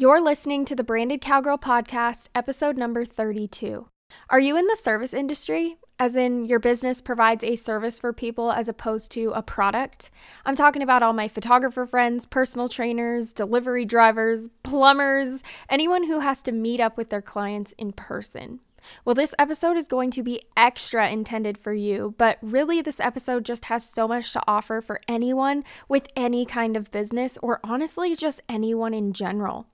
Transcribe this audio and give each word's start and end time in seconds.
You're 0.00 0.20
listening 0.20 0.64
to 0.66 0.76
the 0.76 0.84
Branded 0.84 1.20
Cowgirl 1.20 1.58
Podcast, 1.58 2.28
episode 2.32 2.76
number 2.76 3.04
32. 3.04 3.88
Are 4.30 4.38
you 4.38 4.56
in 4.56 4.68
the 4.68 4.78
service 4.80 5.12
industry? 5.12 5.78
As 5.98 6.14
in, 6.14 6.44
your 6.44 6.60
business 6.60 7.00
provides 7.00 7.42
a 7.42 7.56
service 7.56 7.98
for 7.98 8.12
people 8.12 8.52
as 8.52 8.68
opposed 8.68 9.10
to 9.10 9.32
a 9.34 9.42
product? 9.42 10.10
I'm 10.46 10.54
talking 10.54 10.82
about 10.82 11.02
all 11.02 11.14
my 11.14 11.26
photographer 11.26 11.84
friends, 11.84 12.26
personal 12.26 12.68
trainers, 12.68 13.32
delivery 13.32 13.84
drivers, 13.84 14.48
plumbers, 14.62 15.42
anyone 15.68 16.04
who 16.04 16.20
has 16.20 16.42
to 16.42 16.52
meet 16.52 16.78
up 16.78 16.96
with 16.96 17.10
their 17.10 17.20
clients 17.20 17.74
in 17.76 17.90
person. 17.90 18.60
Well, 19.04 19.16
this 19.16 19.34
episode 19.36 19.76
is 19.76 19.88
going 19.88 20.12
to 20.12 20.22
be 20.22 20.42
extra 20.56 21.10
intended 21.10 21.58
for 21.58 21.74
you, 21.74 22.14
but 22.18 22.38
really, 22.40 22.80
this 22.80 23.00
episode 23.00 23.44
just 23.44 23.64
has 23.64 23.84
so 23.84 24.06
much 24.06 24.32
to 24.32 24.42
offer 24.46 24.80
for 24.80 25.00
anyone 25.08 25.64
with 25.88 26.06
any 26.14 26.46
kind 26.46 26.76
of 26.76 26.92
business, 26.92 27.36
or 27.42 27.58
honestly, 27.64 28.14
just 28.14 28.40
anyone 28.48 28.94
in 28.94 29.12
general. 29.12 29.66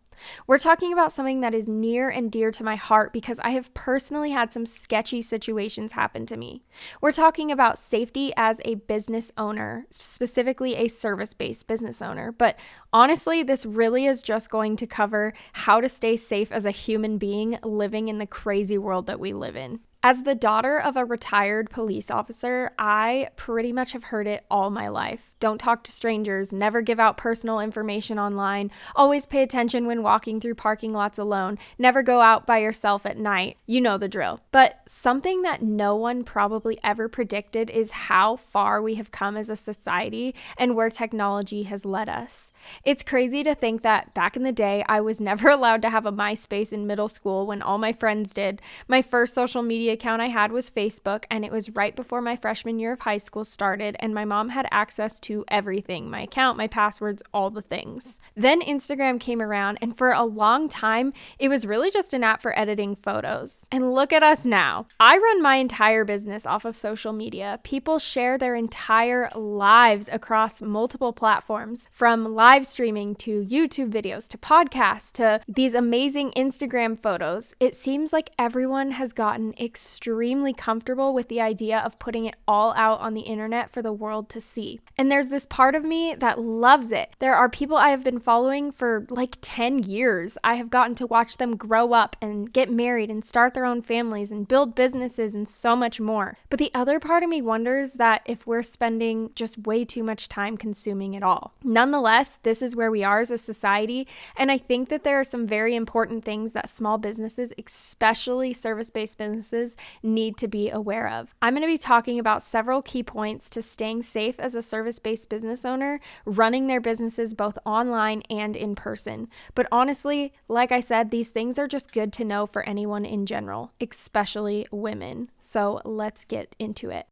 We're 0.46 0.58
talking 0.58 0.92
about 0.92 1.12
something 1.12 1.40
that 1.40 1.54
is 1.54 1.68
near 1.68 2.08
and 2.08 2.30
dear 2.30 2.50
to 2.52 2.64
my 2.64 2.76
heart 2.76 3.12
because 3.12 3.40
I 3.40 3.50
have 3.50 3.72
personally 3.74 4.30
had 4.30 4.52
some 4.52 4.66
sketchy 4.66 5.22
situations 5.22 5.92
happen 5.92 6.26
to 6.26 6.36
me. 6.36 6.62
We're 7.00 7.12
talking 7.12 7.50
about 7.50 7.78
safety 7.78 8.32
as 8.36 8.60
a 8.64 8.76
business 8.76 9.30
owner, 9.36 9.86
specifically 9.90 10.76
a 10.76 10.88
service 10.88 11.34
based 11.34 11.66
business 11.66 12.02
owner. 12.02 12.32
But 12.32 12.58
honestly, 12.92 13.42
this 13.42 13.66
really 13.66 14.06
is 14.06 14.22
just 14.22 14.50
going 14.50 14.76
to 14.76 14.86
cover 14.86 15.32
how 15.52 15.80
to 15.80 15.88
stay 15.88 16.16
safe 16.16 16.52
as 16.52 16.64
a 16.64 16.70
human 16.70 17.18
being 17.18 17.58
living 17.62 18.08
in 18.08 18.18
the 18.18 18.26
crazy 18.26 18.78
world 18.78 19.06
that 19.06 19.20
we 19.20 19.32
live 19.32 19.56
in. 19.56 19.80
As 20.06 20.24
the 20.24 20.34
daughter 20.34 20.78
of 20.78 20.98
a 20.98 21.04
retired 21.06 21.70
police 21.70 22.10
officer, 22.10 22.72
I 22.78 23.30
pretty 23.36 23.72
much 23.72 23.92
have 23.92 24.04
heard 24.04 24.26
it 24.26 24.44
all 24.50 24.68
my 24.68 24.86
life. 24.86 25.32
Don't 25.40 25.56
talk 25.56 25.82
to 25.84 25.90
strangers, 25.90 26.52
never 26.52 26.82
give 26.82 27.00
out 27.00 27.16
personal 27.16 27.58
information 27.58 28.18
online, 28.18 28.70
always 28.94 29.24
pay 29.24 29.42
attention 29.42 29.86
when 29.86 30.02
walking 30.02 30.42
through 30.42 30.56
parking 30.56 30.92
lots 30.92 31.18
alone, 31.18 31.56
never 31.78 32.02
go 32.02 32.20
out 32.20 32.46
by 32.46 32.58
yourself 32.58 33.06
at 33.06 33.16
night. 33.16 33.56
You 33.64 33.80
know 33.80 33.96
the 33.96 34.06
drill. 34.06 34.40
But 34.52 34.82
something 34.86 35.40
that 35.40 35.62
no 35.62 35.96
one 35.96 36.22
probably 36.22 36.78
ever 36.84 37.08
predicted 37.08 37.70
is 37.70 37.90
how 37.90 38.36
far 38.36 38.82
we 38.82 38.96
have 38.96 39.10
come 39.10 39.38
as 39.38 39.48
a 39.48 39.56
society 39.56 40.34
and 40.58 40.76
where 40.76 40.90
technology 40.90 41.62
has 41.62 41.86
led 41.86 42.10
us. 42.10 42.52
It's 42.84 43.02
crazy 43.02 43.42
to 43.42 43.54
think 43.54 43.80
that 43.80 44.12
back 44.12 44.36
in 44.36 44.42
the 44.42 44.52
day, 44.52 44.84
I 44.86 45.00
was 45.00 45.18
never 45.22 45.48
allowed 45.48 45.80
to 45.80 45.88
have 45.88 46.04
a 46.04 46.12
MySpace 46.12 46.74
in 46.74 46.86
middle 46.86 47.08
school 47.08 47.46
when 47.46 47.62
all 47.62 47.78
my 47.78 47.94
friends 47.94 48.34
did. 48.34 48.60
My 48.86 49.00
first 49.00 49.32
social 49.32 49.62
media 49.62 49.93
account 49.94 50.20
I 50.20 50.28
had 50.28 50.52
was 50.52 50.68
Facebook, 50.68 51.24
and 51.30 51.44
it 51.44 51.50
was 51.50 51.70
right 51.70 51.96
before 51.96 52.20
my 52.20 52.36
freshman 52.36 52.78
year 52.78 52.92
of 52.92 53.00
high 53.00 53.16
school 53.16 53.44
started, 53.44 53.96
and 54.00 54.14
my 54.14 54.26
mom 54.26 54.50
had 54.50 54.68
access 54.70 55.18
to 55.20 55.44
everything 55.48 56.10
my 56.10 56.20
account, 56.20 56.58
my 56.58 56.66
passwords, 56.66 57.22
all 57.32 57.48
the 57.48 57.62
things. 57.62 58.20
Then 58.36 58.60
Instagram 58.60 59.18
came 59.18 59.40
around, 59.40 59.78
and 59.80 59.96
for 59.96 60.10
a 60.10 60.24
long 60.24 60.68
time, 60.68 61.14
it 61.38 61.48
was 61.48 61.66
really 61.66 61.90
just 61.90 62.12
an 62.12 62.22
app 62.22 62.42
for 62.42 62.58
editing 62.58 62.94
photos. 62.94 63.66
And 63.72 63.94
look 63.94 64.12
at 64.12 64.22
us 64.22 64.44
now. 64.44 64.86
I 65.00 65.16
run 65.16 65.40
my 65.40 65.56
entire 65.56 66.04
business 66.04 66.44
off 66.44 66.64
of 66.64 66.76
social 66.76 67.12
media. 67.12 67.60
People 67.62 67.98
share 67.98 68.36
their 68.36 68.54
entire 68.54 69.30
lives 69.34 70.08
across 70.12 70.60
multiple 70.60 71.12
platforms, 71.12 71.88
from 71.90 72.34
live 72.34 72.66
streaming 72.66 73.14
to 73.14 73.44
YouTube 73.44 73.90
videos 73.90 74.28
to 74.28 74.36
podcasts 74.36 75.12
to 75.12 75.40
these 75.48 75.74
amazing 75.74 76.32
Instagram 76.36 76.98
photos. 76.98 77.54
It 77.60 77.76
seems 77.76 78.12
like 78.12 78.30
everyone 78.38 78.90
has 78.92 79.12
gotten 79.12 79.54
extremely 79.54 79.83
extremely 79.84 80.54
comfortable 80.54 81.12
with 81.12 81.28
the 81.28 81.42
idea 81.42 81.78
of 81.78 81.98
putting 81.98 82.24
it 82.24 82.34
all 82.48 82.72
out 82.74 83.00
on 83.00 83.12
the 83.12 83.20
internet 83.20 83.68
for 83.68 83.82
the 83.82 83.92
world 83.92 84.30
to 84.30 84.40
see. 84.40 84.80
And 84.96 85.12
there's 85.12 85.28
this 85.28 85.44
part 85.44 85.74
of 85.74 85.84
me 85.84 86.14
that 86.14 86.40
loves 86.40 86.90
it. 86.90 87.10
There 87.18 87.34
are 87.34 87.50
people 87.50 87.76
I 87.76 87.90
have 87.90 88.02
been 88.02 88.18
following 88.18 88.72
for 88.72 89.06
like 89.10 89.36
10 89.42 89.82
years. 89.82 90.38
I 90.42 90.54
have 90.54 90.70
gotten 90.70 90.94
to 90.96 91.06
watch 91.06 91.36
them 91.36 91.56
grow 91.56 91.92
up 91.92 92.16
and 92.22 92.50
get 92.50 92.70
married 92.70 93.10
and 93.10 93.24
start 93.24 93.52
their 93.52 93.66
own 93.66 93.82
families 93.82 94.32
and 94.32 94.48
build 94.48 94.74
businesses 94.74 95.34
and 95.34 95.46
so 95.46 95.76
much 95.76 96.00
more. 96.00 96.38
But 96.48 96.58
the 96.58 96.72
other 96.72 96.98
part 96.98 97.22
of 97.22 97.28
me 97.28 97.42
wonders 97.42 97.92
that 97.94 98.22
if 98.24 98.46
we're 98.46 98.62
spending 98.62 99.30
just 99.34 99.66
way 99.66 99.84
too 99.84 100.02
much 100.02 100.28
time 100.28 100.56
consuming 100.56 101.12
it 101.12 101.22
all. 101.22 101.52
Nonetheless, 101.62 102.38
this 102.42 102.62
is 102.62 102.74
where 102.74 102.90
we 102.90 103.04
are 103.04 103.20
as 103.20 103.30
a 103.30 103.36
society. 103.36 104.08
And 104.36 104.50
I 104.50 104.56
think 104.56 104.88
that 104.88 105.04
there 105.04 105.20
are 105.20 105.24
some 105.24 105.46
very 105.46 105.74
important 105.74 106.24
things 106.24 106.52
that 106.52 106.70
small 106.70 106.96
businesses, 106.96 107.52
especially 107.62 108.54
service 108.54 108.90
based 108.90 109.18
businesses, 109.18 109.73
need 110.02 110.36
to 110.38 110.48
be 110.48 110.70
aware 110.70 111.08
of. 111.08 111.34
I'm 111.40 111.54
going 111.54 111.62
to 111.62 111.66
be 111.66 111.78
talking 111.78 112.18
about 112.18 112.42
several 112.42 112.82
key 112.82 113.02
points 113.02 113.48
to 113.50 113.62
staying 113.62 114.02
safe 114.02 114.38
as 114.38 114.54
a 114.54 114.62
service 114.62 114.98
based 114.98 115.28
business 115.28 115.64
owner, 115.64 116.00
running 116.24 116.66
their 116.66 116.80
businesses 116.80 117.34
both 117.34 117.58
online 117.64 118.22
and 118.30 118.56
in 118.56 118.74
person. 118.74 119.28
But 119.54 119.66
honestly, 119.70 120.32
like 120.48 120.72
I 120.72 120.80
said, 120.80 121.10
these 121.10 121.28
things 121.28 121.58
are 121.58 121.68
just 121.68 121.92
good 121.92 122.12
to 122.14 122.24
know 122.24 122.46
for 122.46 122.62
anyone 122.68 123.04
in 123.04 123.26
general, 123.26 123.72
especially 123.80 124.66
women. 124.70 125.30
So 125.40 125.80
let's 125.84 126.24
get 126.24 126.54
into 126.58 126.90
it. 126.90 127.06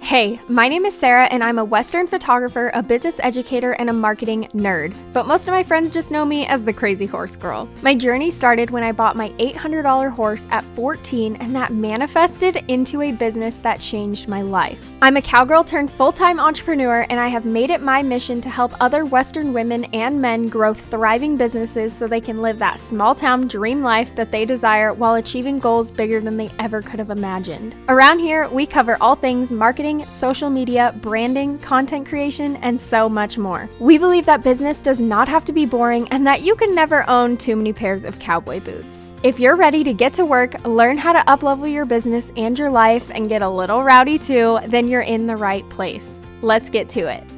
Hey, 0.00 0.40
my 0.48 0.68
name 0.68 0.86
is 0.86 0.96
Sarah, 0.96 1.26
and 1.26 1.44
I'm 1.44 1.58
a 1.58 1.64
Western 1.64 2.06
photographer, 2.06 2.70
a 2.72 2.82
business 2.82 3.16
educator, 3.18 3.72
and 3.72 3.90
a 3.90 3.92
marketing 3.92 4.48
nerd. 4.54 4.96
But 5.12 5.26
most 5.26 5.46
of 5.46 5.52
my 5.52 5.62
friends 5.62 5.92
just 5.92 6.10
know 6.10 6.24
me 6.24 6.46
as 6.46 6.64
the 6.64 6.72
Crazy 6.72 7.04
Horse 7.04 7.36
Girl. 7.36 7.68
My 7.82 7.94
journey 7.94 8.30
started 8.30 8.70
when 8.70 8.82
I 8.82 8.92
bought 8.92 9.16
my 9.16 9.30
$800 9.32 10.10
horse 10.10 10.46
at 10.50 10.64
14, 10.76 11.36
and 11.36 11.54
that 11.54 11.74
manifested 11.74 12.64
into 12.68 13.02
a 13.02 13.12
business 13.12 13.58
that 13.58 13.80
changed 13.80 14.28
my 14.28 14.40
life. 14.40 14.80
I'm 15.02 15.18
a 15.18 15.22
cowgirl 15.22 15.64
turned 15.64 15.90
full 15.90 16.12
time 16.12 16.40
entrepreneur, 16.40 17.04
and 17.10 17.20
I 17.20 17.28
have 17.28 17.44
made 17.44 17.68
it 17.68 17.82
my 17.82 18.02
mission 18.02 18.40
to 18.42 18.48
help 18.48 18.72
other 18.80 19.04
Western 19.04 19.52
women 19.52 19.84
and 19.92 20.22
men 20.22 20.48
grow 20.48 20.72
thriving 20.72 21.36
businesses 21.36 21.92
so 21.92 22.06
they 22.06 22.20
can 22.20 22.40
live 22.40 22.58
that 22.60 22.80
small 22.80 23.14
town 23.14 23.46
dream 23.46 23.82
life 23.82 24.14
that 24.14 24.30
they 24.30 24.46
desire 24.46 24.94
while 24.94 25.16
achieving 25.16 25.58
goals 25.58 25.90
bigger 25.90 26.20
than 26.20 26.38
they 26.38 26.50
ever 26.60 26.80
could 26.80 26.98
have 26.98 27.10
imagined. 27.10 27.74
Around 27.88 28.20
here, 28.20 28.48
we 28.48 28.64
cover 28.64 28.96
all 29.02 29.14
things 29.14 29.50
marketing 29.50 29.87
marketing, 29.88 30.08
social 30.08 30.50
media, 30.50 30.94
branding, 31.00 31.58
content 31.60 32.06
creation, 32.06 32.56
and 32.56 32.80
so 32.80 33.08
much 33.08 33.38
more. 33.38 33.68
We 33.80 33.98
believe 33.98 34.26
that 34.26 34.42
business 34.42 34.80
does 34.80 35.00
not 35.00 35.28
have 35.28 35.44
to 35.46 35.52
be 35.52 35.66
boring 35.66 36.08
and 36.10 36.26
that 36.26 36.42
you 36.42 36.54
can 36.56 36.74
never 36.74 37.08
own 37.08 37.36
too 37.36 37.56
many 37.56 37.72
pairs 37.72 38.04
of 38.04 38.18
cowboy 38.18 38.60
boots. 38.60 39.14
If 39.22 39.40
you're 39.40 39.56
ready 39.56 39.82
to 39.84 39.92
get 39.92 40.14
to 40.14 40.24
work, 40.24 40.64
learn 40.64 40.98
how 40.98 41.12
to 41.12 41.24
uplevel 41.26 41.72
your 41.72 41.86
business 41.86 42.32
and 42.36 42.58
your 42.58 42.70
life, 42.70 43.10
and 43.10 43.28
get 43.28 43.42
a 43.42 43.48
little 43.48 43.82
rowdy 43.82 44.18
too, 44.18 44.58
then 44.68 44.88
you're 44.88 45.00
in 45.00 45.26
the 45.26 45.36
right 45.36 45.68
place. 45.70 46.22
Let's 46.42 46.70
get 46.70 46.88
to 46.90 47.08
it. 47.08 47.37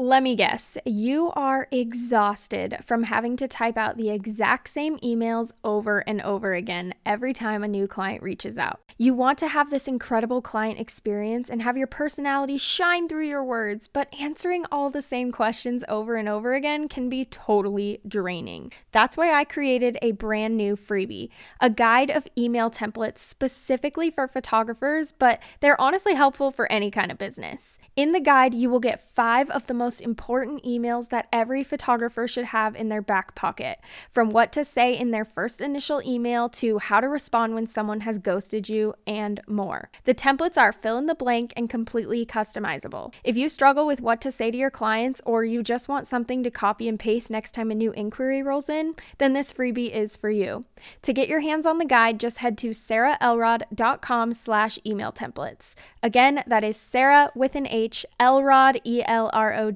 Let 0.00 0.22
me 0.22 0.34
guess, 0.34 0.78
you 0.86 1.30
are 1.36 1.68
exhausted 1.70 2.78
from 2.86 3.02
having 3.02 3.36
to 3.36 3.46
type 3.46 3.76
out 3.76 3.98
the 3.98 4.08
exact 4.08 4.70
same 4.70 4.98
emails 5.00 5.52
over 5.62 5.98
and 6.08 6.22
over 6.22 6.54
again 6.54 6.94
every 7.04 7.34
time 7.34 7.62
a 7.62 7.68
new 7.68 7.86
client 7.86 8.22
reaches 8.22 8.56
out. 8.56 8.80
You 8.96 9.12
want 9.12 9.38
to 9.38 9.48
have 9.48 9.70
this 9.70 9.86
incredible 9.86 10.40
client 10.40 10.78
experience 10.78 11.50
and 11.50 11.60
have 11.60 11.76
your 11.76 11.86
personality 11.86 12.56
shine 12.56 13.08
through 13.08 13.26
your 13.26 13.44
words, 13.44 13.88
but 13.88 14.14
answering 14.18 14.64
all 14.72 14.88
the 14.88 15.02
same 15.02 15.32
questions 15.32 15.84
over 15.86 16.16
and 16.16 16.28
over 16.30 16.54
again 16.54 16.88
can 16.88 17.10
be 17.10 17.26
totally 17.26 18.00
draining. 18.08 18.72
That's 18.92 19.18
why 19.18 19.32
I 19.34 19.44
created 19.44 19.98
a 20.00 20.12
brand 20.12 20.56
new 20.56 20.76
freebie, 20.76 21.28
a 21.60 21.68
guide 21.68 22.10
of 22.10 22.26
email 22.38 22.70
templates 22.70 23.18
specifically 23.18 24.10
for 24.10 24.26
photographers, 24.26 25.12
but 25.12 25.42
they're 25.60 25.80
honestly 25.80 26.14
helpful 26.14 26.50
for 26.50 26.70
any 26.72 26.90
kind 26.90 27.10
of 27.10 27.18
business. 27.18 27.78
In 27.96 28.12
the 28.12 28.20
guide, 28.20 28.54
you 28.54 28.70
will 28.70 28.80
get 28.80 29.00
five 29.00 29.50
of 29.50 29.66
the 29.66 29.74
most 29.74 29.89
most 29.90 30.00
important 30.02 30.62
emails 30.62 31.08
that 31.08 31.26
every 31.32 31.64
photographer 31.64 32.28
should 32.28 32.44
have 32.44 32.76
in 32.76 32.88
their 32.88 33.02
back 33.02 33.34
pocket, 33.34 33.76
from 34.08 34.30
what 34.30 34.52
to 34.52 34.64
say 34.64 34.96
in 34.96 35.10
their 35.10 35.24
first 35.24 35.60
initial 35.60 36.00
email 36.06 36.48
to 36.48 36.78
how 36.78 37.00
to 37.00 37.08
respond 37.08 37.56
when 37.56 37.66
someone 37.66 38.02
has 38.02 38.20
ghosted 38.20 38.68
you, 38.68 38.94
and 39.04 39.40
more. 39.48 39.90
The 40.04 40.14
templates 40.14 40.56
are 40.56 40.70
fill 40.72 40.96
in 40.96 41.06
the 41.06 41.14
blank 41.16 41.52
and 41.56 41.68
completely 41.68 42.24
customizable. 42.24 43.12
If 43.24 43.36
you 43.36 43.48
struggle 43.48 43.84
with 43.84 44.00
what 44.00 44.20
to 44.20 44.30
say 44.30 44.52
to 44.52 44.56
your 44.56 44.70
clients 44.70 45.20
or 45.26 45.44
you 45.44 45.60
just 45.60 45.88
want 45.88 46.06
something 46.06 46.44
to 46.44 46.52
copy 46.52 46.86
and 46.86 46.96
paste 46.96 47.28
next 47.28 47.50
time 47.50 47.72
a 47.72 47.74
new 47.74 47.90
inquiry 47.90 48.44
rolls 48.44 48.68
in, 48.68 48.94
then 49.18 49.32
this 49.32 49.52
freebie 49.52 49.90
is 49.90 50.14
for 50.14 50.30
you. 50.30 50.66
To 51.02 51.12
get 51.12 51.28
your 51.28 51.40
hands 51.40 51.66
on 51.66 51.78
the 51.78 51.84
guide, 51.84 52.20
just 52.20 52.38
head 52.38 52.56
to 52.58 52.70
sarahelrod.com 52.70 54.34
slash 54.34 54.78
email 54.86 55.10
templates. 55.10 55.74
Again, 56.00 56.44
that 56.46 56.62
is 56.62 56.76
Sarah 56.76 57.32
with 57.34 57.56
an 57.56 57.66
H, 57.66 58.06
Elrod, 58.20 58.80
E-L-R-O-D 58.84 59.69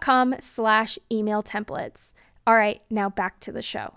com 0.00 0.34
slash 0.40 0.98
email 1.10 1.42
templates. 1.42 2.12
All 2.46 2.54
right, 2.54 2.82
now 2.90 3.08
back 3.08 3.40
to 3.40 3.52
the 3.52 3.62
show. 3.62 3.94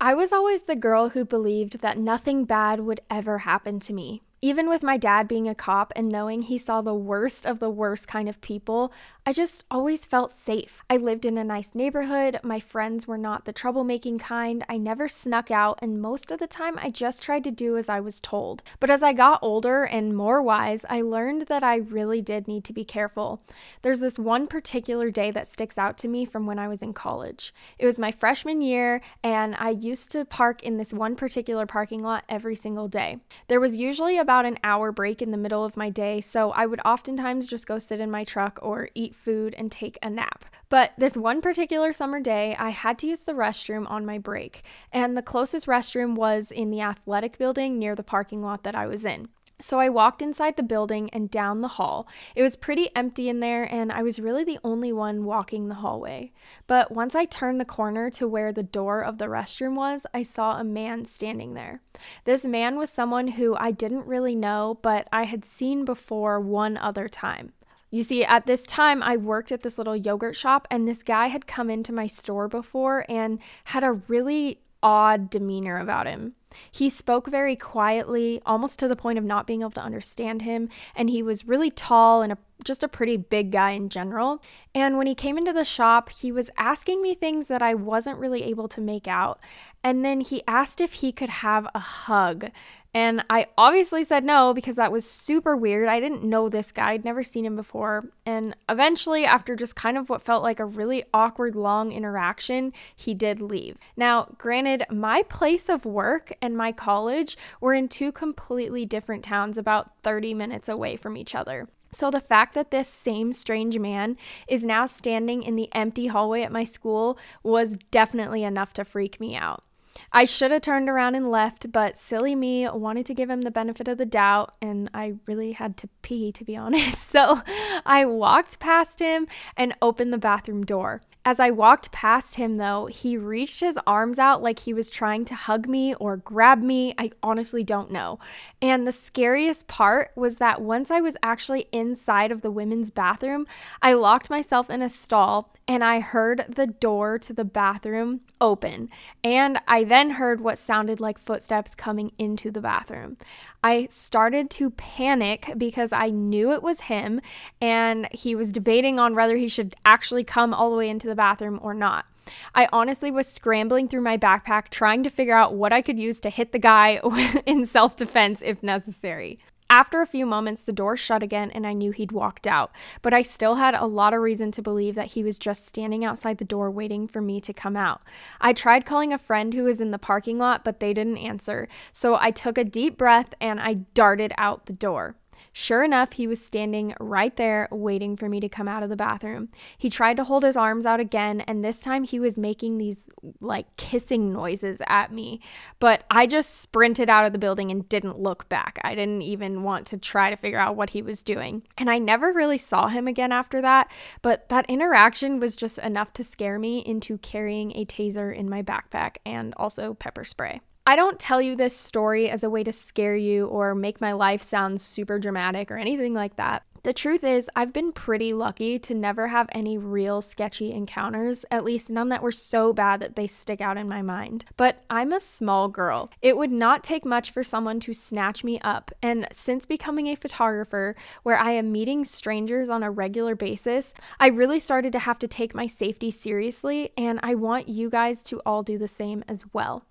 I 0.00 0.14
was 0.14 0.32
always 0.32 0.62
the 0.62 0.76
girl 0.76 1.10
who 1.10 1.24
believed 1.24 1.80
that 1.80 1.98
nothing 1.98 2.44
bad 2.44 2.80
would 2.80 3.00
ever 3.10 3.38
happen 3.38 3.80
to 3.80 3.92
me. 3.92 4.22
Even 4.40 4.68
with 4.68 4.82
my 4.82 4.96
dad 4.96 5.28
being 5.28 5.46
a 5.46 5.54
cop 5.54 5.92
and 5.94 6.08
knowing 6.08 6.42
he 6.42 6.56
saw 6.56 6.80
the 6.80 6.94
worst 6.94 7.44
of 7.44 7.58
the 7.58 7.68
worst 7.68 8.08
kind 8.08 8.26
of 8.26 8.40
people, 8.40 8.90
I 9.30 9.32
just 9.32 9.64
always 9.70 10.06
felt 10.06 10.32
safe. 10.32 10.82
I 10.90 10.96
lived 10.96 11.24
in 11.24 11.38
a 11.38 11.44
nice 11.44 11.70
neighborhood. 11.72 12.40
My 12.42 12.58
friends 12.58 13.06
were 13.06 13.16
not 13.16 13.44
the 13.44 13.52
troublemaking 13.52 14.18
kind. 14.18 14.64
I 14.68 14.76
never 14.76 15.06
snuck 15.06 15.52
out, 15.52 15.78
and 15.80 16.02
most 16.02 16.32
of 16.32 16.40
the 16.40 16.48
time 16.48 16.76
I 16.82 16.90
just 16.90 17.22
tried 17.22 17.44
to 17.44 17.52
do 17.52 17.76
as 17.76 17.88
I 17.88 18.00
was 18.00 18.20
told. 18.20 18.64
But 18.80 18.90
as 18.90 19.04
I 19.04 19.12
got 19.12 19.38
older 19.40 19.84
and 19.84 20.16
more 20.16 20.42
wise, 20.42 20.84
I 20.90 21.02
learned 21.02 21.42
that 21.42 21.62
I 21.62 21.76
really 21.76 22.20
did 22.20 22.48
need 22.48 22.64
to 22.64 22.72
be 22.72 22.84
careful. 22.84 23.40
There's 23.82 24.00
this 24.00 24.18
one 24.18 24.48
particular 24.48 25.12
day 25.12 25.30
that 25.30 25.46
sticks 25.46 25.78
out 25.78 25.96
to 25.98 26.08
me 26.08 26.24
from 26.24 26.44
when 26.44 26.58
I 26.58 26.66
was 26.66 26.82
in 26.82 26.92
college. 26.92 27.54
It 27.78 27.86
was 27.86 28.00
my 28.00 28.10
freshman 28.10 28.60
year, 28.60 29.00
and 29.22 29.54
I 29.60 29.70
used 29.70 30.10
to 30.10 30.24
park 30.24 30.64
in 30.64 30.76
this 30.76 30.92
one 30.92 31.14
particular 31.14 31.66
parking 31.66 32.02
lot 32.02 32.24
every 32.28 32.56
single 32.56 32.88
day. 32.88 33.18
There 33.46 33.60
was 33.60 33.76
usually 33.76 34.18
about 34.18 34.44
an 34.44 34.58
hour 34.64 34.90
break 34.90 35.22
in 35.22 35.30
the 35.30 35.36
middle 35.36 35.64
of 35.64 35.76
my 35.76 35.88
day, 35.88 36.20
so 36.20 36.50
I 36.50 36.66
would 36.66 36.80
oftentimes 36.84 37.46
just 37.46 37.68
go 37.68 37.78
sit 37.78 38.00
in 38.00 38.10
my 38.10 38.24
truck 38.24 38.58
or 38.60 38.88
eat 38.96 39.14
food 39.20 39.54
and 39.56 39.70
take 39.70 39.98
a 40.02 40.10
nap. 40.10 40.44
But 40.68 40.92
this 40.96 41.16
one 41.16 41.40
particular 41.40 41.92
summer 41.92 42.20
day, 42.20 42.56
I 42.58 42.70
had 42.70 42.98
to 43.00 43.06
use 43.06 43.20
the 43.20 43.32
restroom 43.32 43.90
on 43.90 44.06
my 44.06 44.18
break, 44.18 44.62
and 44.92 45.16
the 45.16 45.22
closest 45.22 45.66
restroom 45.66 46.14
was 46.14 46.50
in 46.50 46.70
the 46.70 46.80
athletic 46.80 47.38
building 47.38 47.78
near 47.78 47.94
the 47.94 48.02
parking 48.02 48.42
lot 48.42 48.64
that 48.64 48.74
I 48.74 48.86
was 48.86 49.04
in. 49.04 49.28
So 49.60 49.78
I 49.78 49.90
walked 49.90 50.22
inside 50.22 50.56
the 50.56 50.62
building 50.62 51.10
and 51.10 51.30
down 51.30 51.60
the 51.60 51.68
hall. 51.68 52.08
It 52.34 52.42
was 52.42 52.56
pretty 52.56 52.88
empty 52.96 53.28
in 53.28 53.40
there, 53.40 53.64
and 53.64 53.92
I 53.92 54.02
was 54.02 54.18
really 54.18 54.42
the 54.42 54.58
only 54.64 54.92
one 54.92 55.24
walking 55.24 55.68
the 55.68 55.74
hallway. 55.74 56.32
But 56.66 56.90
once 56.90 57.14
I 57.14 57.26
turned 57.26 57.60
the 57.60 57.66
corner 57.66 58.08
to 58.10 58.26
where 58.26 58.52
the 58.52 58.62
door 58.62 59.02
of 59.02 59.18
the 59.18 59.26
restroom 59.26 59.74
was, 59.74 60.06
I 60.14 60.22
saw 60.22 60.58
a 60.58 60.64
man 60.64 61.04
standing 61.04 61.54
there. 61.54 61.82
This 62.24 62.46
man 62.46 62.78
was 62.78 62.88
someone 62.88 63.28
who 63.28 63.54
I 63.56 63.70
didn't 63.70 64.06
really 64.06 64.34
know, 64.34 64.78
but 64.80 65.06
I 65.12 65.24
had 65.24 65.44
seen 65.44 65.84
before 65.84 66.40
one 66.40 66.78
other 66.78 67.08
time. 67.08 67.52
You 67.90 68.02
see, 68.02 68.24
at 68.24 68.46
this 68.46 68.64
time, 68.64 69.02
I 69.02 69.16
worked 69.16 69.50
at 69.50 69.62
this 69.62 69.76
little 69.76 69.96
yogurt 69.96 70.36
shop, 70.36 70.68
and 70.70 70.86
this 70.86 71.02
guy 71.02 71.26
had 71.26 71.46
come 71.46 71.70
into 71.70 71.92
my 71.92 72.06
store 72.06 72.48
before 72.48 73.04
and 73.08 73.40
had 73.64 73.82
a 73.82 73.92
really 73.92 74.60
odd 74.82 75.28
demeanor 75.28 75.78
about 75.78 76.06
him. 76.06 76.34
He 76.70 76.88
spoke 76.88 77.28
very 77.28 77.54
quietly, 77.54 78.40
almost 78.44 78.78
to 78.80 78.88
the 78.88 78.96
point 78.96 79.18
of 79.18 79.24
not 79.24 79.46
being 79.46 79.60
able 79.60 79.70
to 79.72 79.82
understand 79.82 80.42
him, 80.42 80.68
and 80.96 81.10
he 81.10 81.22
was 81.22 81.46
really 81.46 81.70
tall 81.70 82.22
and 82.22 82.32
a, 82.32 82.38
just 82.64 82.82
a 82.82 82.88
pretty 82.88 83.16
big 83.16 83.52
guy 83.52 83.70
in 83.70 83.88
general. 83.88 84.42
And 84.74 84.98
when 84.98 85.06
he 85.06 85.14
came 85.14 85.38
into 85.38 85.52
the 85.52 85.64
shop, 85.64 86.10
he 86.10 86.32
was 86.32 86.50
asking 86.56 87.02
me 87.02 87.14
things 87.14 87.48
that 87.48 87.62
I 87.62 87.74
wasn't 87.74 88.18
really 88.18 88.42
able 88.44 88.68
to 88.68 88.80
make 88.80 89.06
out. 89.06 89.40
And 89.84 90.04
then 90.04 90.20
he 90.20 90.42
asked 90.46 90.80
if 90.80 90.94
he 90.94 91.12
could 91.12 91.30
have 91.30 91.68
a 91.74 91.78
hug. 91.78 92.50
And 92.92 93.24
I 93.30 93.46
obviously 93.56 94.02
said 94.02 94.24
no 94.24 94.52
because 94.52 94.76
that 94.76 94.90
was 94.90 95.08
super 95.08 95.56
weird. 95.56 95.88
I 95.88 96.00
didn't 96.00 96.24
know 96.24 96.48
this 96.48 96.72
guy, 96.72 96.92
I'd 96.92 97.04
never 97.04 97.22
seen 97.22 97.44
him 97.44 97.54
before. 97.54 98.04
And 98.26 98.56
eventually, 98.68 99.24
after 99.24 99.54
just 99.54 99.76
kind 99.76 99.96
of 99.96 100.08
what 100.08 100.22
felt 100.22 100.42
like 100.42 100.58
a 100.58 100.64
really 100.64 101.04
awkward 101.14 101.54
long 101.54 101.92
interaction, 101.92 102.72
he 102.96 103.14
did 103.14 103.40
leave. 103.40 103.78
Now, 103.96 104.34
granted, 104.38 104.84
my 104.90 105.22
place 105.22 105.68
of 105.68 105.84
work 105.84 106.32
and 106.42 106.56
my 106.56 106.72
college 106.72 107.36
were 107.60 107.74
in 107.74 107.88
two 107.88 108.10
completely 108.10 108.84
different 108.86 109.22
towns 109.22 109.56
about 109.56 109.92
30 110.02 110.34
minutes 110.34 110.68
away 110.68 110.96
from 110.96 111.16
each 111.16 111.34
other. 111.34 111.68
So, 111.92 112.10
the 112.10 112.20
fact 112.20 112.54
that 112.54 112.70
this 112.70 112.88
same 112.88 113.32
strange 113.32 113.78
man 113.78 114.16
is 114.48 114.64
now 114.64 114.86
standing 114.86 115.42
in 115.42 115.56
the 115.56 115.68
empty 115.72 116.06
hallway 116.06 116.42
at 116.42 116.52
my 116.52 116.64
school 116.64 117.18
was 117.42 117.76
definitely 117.90 118.44
enough 118.44 118.72
to 118.74 118.84
freak 118.84 119.20
me 119.20 119.34
out. 119.34 119.64
I 120.12 120.24
should 120.24 120.50
have 120.50 120.62
turned 120.62 120.88
around 120.88 121.14
and 121.14 121.30
left, 121.30 121.70
but 121.72 121.96
silly 121.96 122.34
me 122.34 122.68
wanted 122.68 123.06
to 123.06 123.14
give 123.14 123.30
him 123.30 123.42
the 123.42 123.50
benefit 123.50 123.88
of 123.88 123.98
the 123.98 124.06
doubt, 124.06 124.54
and 124.60 124.90
I 124.92 125.14
really 125.26 125.52
had 125.52 125.76
to 125.78 125.88
pee, 126.02 126.32
to 126.32 126.44
be 126.44 126.56
honest. 126.56 127.02
So 127.02 127.42
I 127.86 128.04
walked 128.04 128.58
past 128.58 128.98
him 128.98 129.26
and 129.56 129.74
opened 129.80 130.12
the 130.12 130.18
bathroom 130.18 130.64
door. 130.64 131.02
As 131.22 131.38
I 131.38 131.50
walked 131.50 131.92
past 131.92 132.36
him, 132.36 132.56
though, 132.56 132.86
he 132.86 133.16
reached 133.18 133.60
his 133.60 133.78
arms 133.86 134.18
out 134.18 134.42
like 134.42 134.60
he 134.60 134.72
was 134.72 134.90
trying 134.90 135.26
to 135.26 135.34
hug 135.34 135.68
me 135.68 135.94
or 135.96 136.16
grab 136.16 136.62
me. 136.62 136.94
I 136.96 137.10
honestly 137.22 137.62
don't 137.62 137.90
know. 137.90 138.18
And 138.62 138.86
the 138.86 138.92
scariest 138.92 139.68
part 139.68 140.12
was 140.16 140.36
that 140.36 140.62
once 140.62 140.90
I 140.90 141.02
was 141.02 141.18
actually 141.22 141.68
inside 141.72 142.32
of 142.32 142.40
the 142.40 142.50
women's 142.50 142.90
bathroom, 142.90 143.46
I 143.82 143.92
locked 143.92 144.30
myself 144.30 144.70
in 144.70 144.80
a 144.80 144.88
stall 144.88 145.52
and 145.68 145.84
I 145.84 146.00
heard 146.00 146.46
the 146.48 146.66
door 146.66 147.18
to 147.20 147.32
the 147.32 147.44
bathroom 147.44 148.22
open. 148.40 148.88
And 149.22 149.60
I 149.68 149.84
then 149.84 150.10
heard 150.10 150.40
what 150.40 150.58
sounded 150.58 151.00
like 151.00 151.18
footsteps 151.18 151.74
coming 151.74 152.12
into 152.18 152.50
the 152.50 152.60
bathroom. 152.60 153.18
I 153.62 153.88
started 153.90 154.50
to 154.50 154.70
panic 154.70 155.52
because 155.56 155.92
I 155.92 156.08
knew 156.08 156.52
it 156.52 156.62
was 156.62 156.82
him 156.82 157.20
and 157.60 158.08
he 158.10 158.34
was 158.34 158.50
debating 158.50 158.98
on 158.98 159.14
whether 159.14 159.36
he 159.36 159.48
should 159.48 159.76
actually 159.84 160.24
come 160.24 160.54
all 160.54 160.70
the 160.70 160.76
way 160.76 160.88
into 160.88 161.09
the 161.10 161.14
bathroom 161.14 161.58
or 161.62 161.74
not. 161.74 162.06
I 162.54 162.68
honestly 162.72 163.10
was 163.10 163.26
scrambling 163.26 163.88
through 163.88 164.02
my 164.02 164.16
backpack 164.16 164.68
trying 164.68 165.02
to 165.02 165.10
figure 165.10 165.36
out 165.36 165.54
what 165.54 165.72
I 165.72 165.82
could 165.82 165.98
use 165.98 166.20
to 166.20 166.30
hit 166.30 166.52
the 166.52 166.58
guy 166.58 167.00
in 167.46 167.66
self 167.66 167.96
defense 167.96 168.42
if 168.42 168.62
necessary. 168.62 169.38
After 169.72 170.02
a 170.02 170.06
few 170.06 170.26
moments, 170.26 170.62
the 170.62 170.72
door 170.72 170.96
shut 170.96 171.22
again 171.22 171.52
and 171.52 171.64
I 171.64 171.74
knew 171.74 171.92
he'd 171.92 172.10
walked 172.10 172.48
out, 172.48 172.72
but 173.02 173.14
I 173.14 173.22
still 173.22 173.54
had 173.54 173.76
a 173.76 173.86
lot 173.86 174.12
of 174.12 174.20
reason 174.20 174.50
to 174.52 174.62
believe 174.62 174.96
that 174.96 175.12
he 175.12 175.22
was 175.22 175.38
just 175.38 175.64
standing 175.64 176.04
outside 176.04 176.38
the 176.38 176.44
door 176.44 176.72
waiting 176.72 177.06
for 177.06 177.20
me 177.20 177.40
to 177.42 177.52
come 177.52 177.76
out. 177.76 178.00
I 178.40 178.52
tried 178.52 178.84
calling 178.84 179.12
a 179.12 179.18
friend 179.18 179.54
who 179.54 179.62
was 179.62 179.80
in 179.80 179.92
the 179.92 179.98
parking 179.98 180.38
lot, 180.38 180.64
but 180.64 180.80
they 180.80 180.92
didn't 180.92 181.18
answer, 181.18 181.68
so 181.92 182.16
I 182.20 182.32
took 182.32 182.58
a 182.58 182.64
deep 182.64 182.98
breath 182.98 183.32
and 183.40 183.60
I 183.60 183.74
darted 183.94 184.32
out 184.36 184.66
the 184.66 184.72
door. 184.72 185.14
Sure 185.52 185.82
enough, 185.82 186.12
he 186.12 186.26
was 186.28 186.44
standing 186.44 186.94
right 187.00 187.36
there 187.36 187.68
waiting 187.72 188.16
for 188.16 188.28
me 188.28 188.38
to 188.38 188.48
come 188.48 188.68
out 188.68 188.84
of 188.84 188.88
the 188.88 188.96
bathroom. 188.96 189.48
He 189.76 189.90
tried 189.90 190.16
to 190.18 190.24
hold 190.24 190.44
his 190.44 190.56
arms 190.56 190.86
out 190.86 191.00
again, 191.00 191.40
and 191.42 191.64
this 191.64 191.80
time 191.80 192.04
he 192.04 192.20
was 192.20 192.38
making 192.38 192.78
these 192.78 193.08
like 193.40 193.76
kissing 193.76 194.32
noises 194.32 194.80
at 194.86 195.12
me. 195.12 195.40
But 195.80 196.04
I 196.08 196.26
just 196.26 196.60
sprinted 196.60 197.10
out 197.10 197.26
of 197.26 197.32
the 197.32 197.38
building 197.38 197.70
and 197.70 197.88
didn't 197.88 198.20
look 198.20 198.48
back. 198.48 198.78
I 198.84 198.94
didn't 198.94 199.22
even 199.22 199.64
want 199.64 199.86
to 199.88 199.98
try 199.98 200.30
to 200.30 200.36
figure 200.36 200.58
out 200.58 200.76
what 200.76 200.90
he 200.90 201.02
was 201.02 201.20
doing. 201.20 201.62
And 201.76 201.90
I 201.90 201.98
never 201.98 202.32
really 202.32 202.58
saw 202.58 202.86
him 202.86 203.08
again 203.08 203.32
after 203.32 203.60
that, 203.60 203.90
but 204.22 204.48
that 204.50 204.66
interaction 204.68 205.40
was 205.40 205.56
just 205.56 205.78
enough 205.78 206.12
to 206.14 206.24
scare 206.24 206.58
me 206.58 206.78
into 206.78 207.18
carrying 207.18 207.76
a 207.76 207.84
taser 207.84 208.34
in 208.34 208.48
my 208.48 208.62
backpack 208.62 209.16
and 209.26 209.52
also 209.56 209.94
pepper 209.94 210.24
spray. 210.24 210.60
I 210.90 210.96
don't 210.96 211.20
tell 211.20 211.40
you 211.40 211.54
this 211.54 211.76
story 211.76 212.28
as 212.28 212.42
a 212.42 212.50
way 212.50 212.64
to 212.64 212.72
scare 212.72 213.14
you 213.14 213.46
or 213.46 213.76
make 213.76 214.00
my 214.00 214.10
life 214.10 214.42
sound 214.42 214.80
super 214.80 215.20
dramatic 215.20 215.70
or 215.70 215.78
anything 215.78 216.14
like 216.14 216.34
that. 216.34 216.64
The 216.82 216.92
truth 216.92 217.22
is, 217.22 217.48
I've 217.54 217.72
been 217.72 217.92
pretty 217.92 218.32
lucky 218.32 218.76
to 218.80 218.92
never 218.92 219.28
have 219.28 219.48
any 219.52 219.78
real 219.78 220.20
sketchy 220.20 220.72
encounters, 220.72 221.44
at 221.48 221.62
least 221.62 221.90
none 221.90 222.08
that 222.08 222.24
were 222.24 222.32
so 222.32 222.72
bad 222.72 222.98
that 222.98 223.14
they 223.14 223.28
stick 223.28 223.60
out 223.60 223.76
in 223.76 223.88
my 223.88 224.02
mind. 224.02 224.46
But 224.56 224.82
I'm 224.90 225.12
a 225.12 225.20
small 225.20 225.68
girl. 225.68 226.10
It 226.22 226.36
would 226.36 226.50
not 226.50 226.82
take 226.82 227.04
much 227.04 227.30
for 227.30 227.44
someone 227.44 227.78
to 227.80 227.94
snatch 227.94 228.42
me 228.42 228.58
up, 228.58 228.90
and 229.00 229.28
since 229.30 229.66
becoming 229.66 230.08
a 230.08 230.16
photographer, 230.16 230.96
where 231.22 231.38
I 231.38 231.52
am 231.52 231.70
meeting 231.70 232.04
strangers 232.04 232.68
on 232.68 232.82
a 232.82 232.90
regular 232.90 233.36
basis, 233.36 233.94
I 234.18 234.26
really 234.26 234.58
started 234.58 234.92
to 234.94 234.98
have 234.98 235.20
to 235.20 235.28
take 235.28 235.54
my 235.54 235.68
safety 235.68 236.10
seriously, 236.10 236.90
and 236.96 237.20
I 237.22 237.36
want 237.36 237.68
you 237.68 237.90
guys 237.90 238.24
to 238.24 238.42
all 238.44 238.64
do 238.64 238.76
the 238.76 238.88
same 238.88 239.22
as 239.28 239.44
well. 239.52 239.84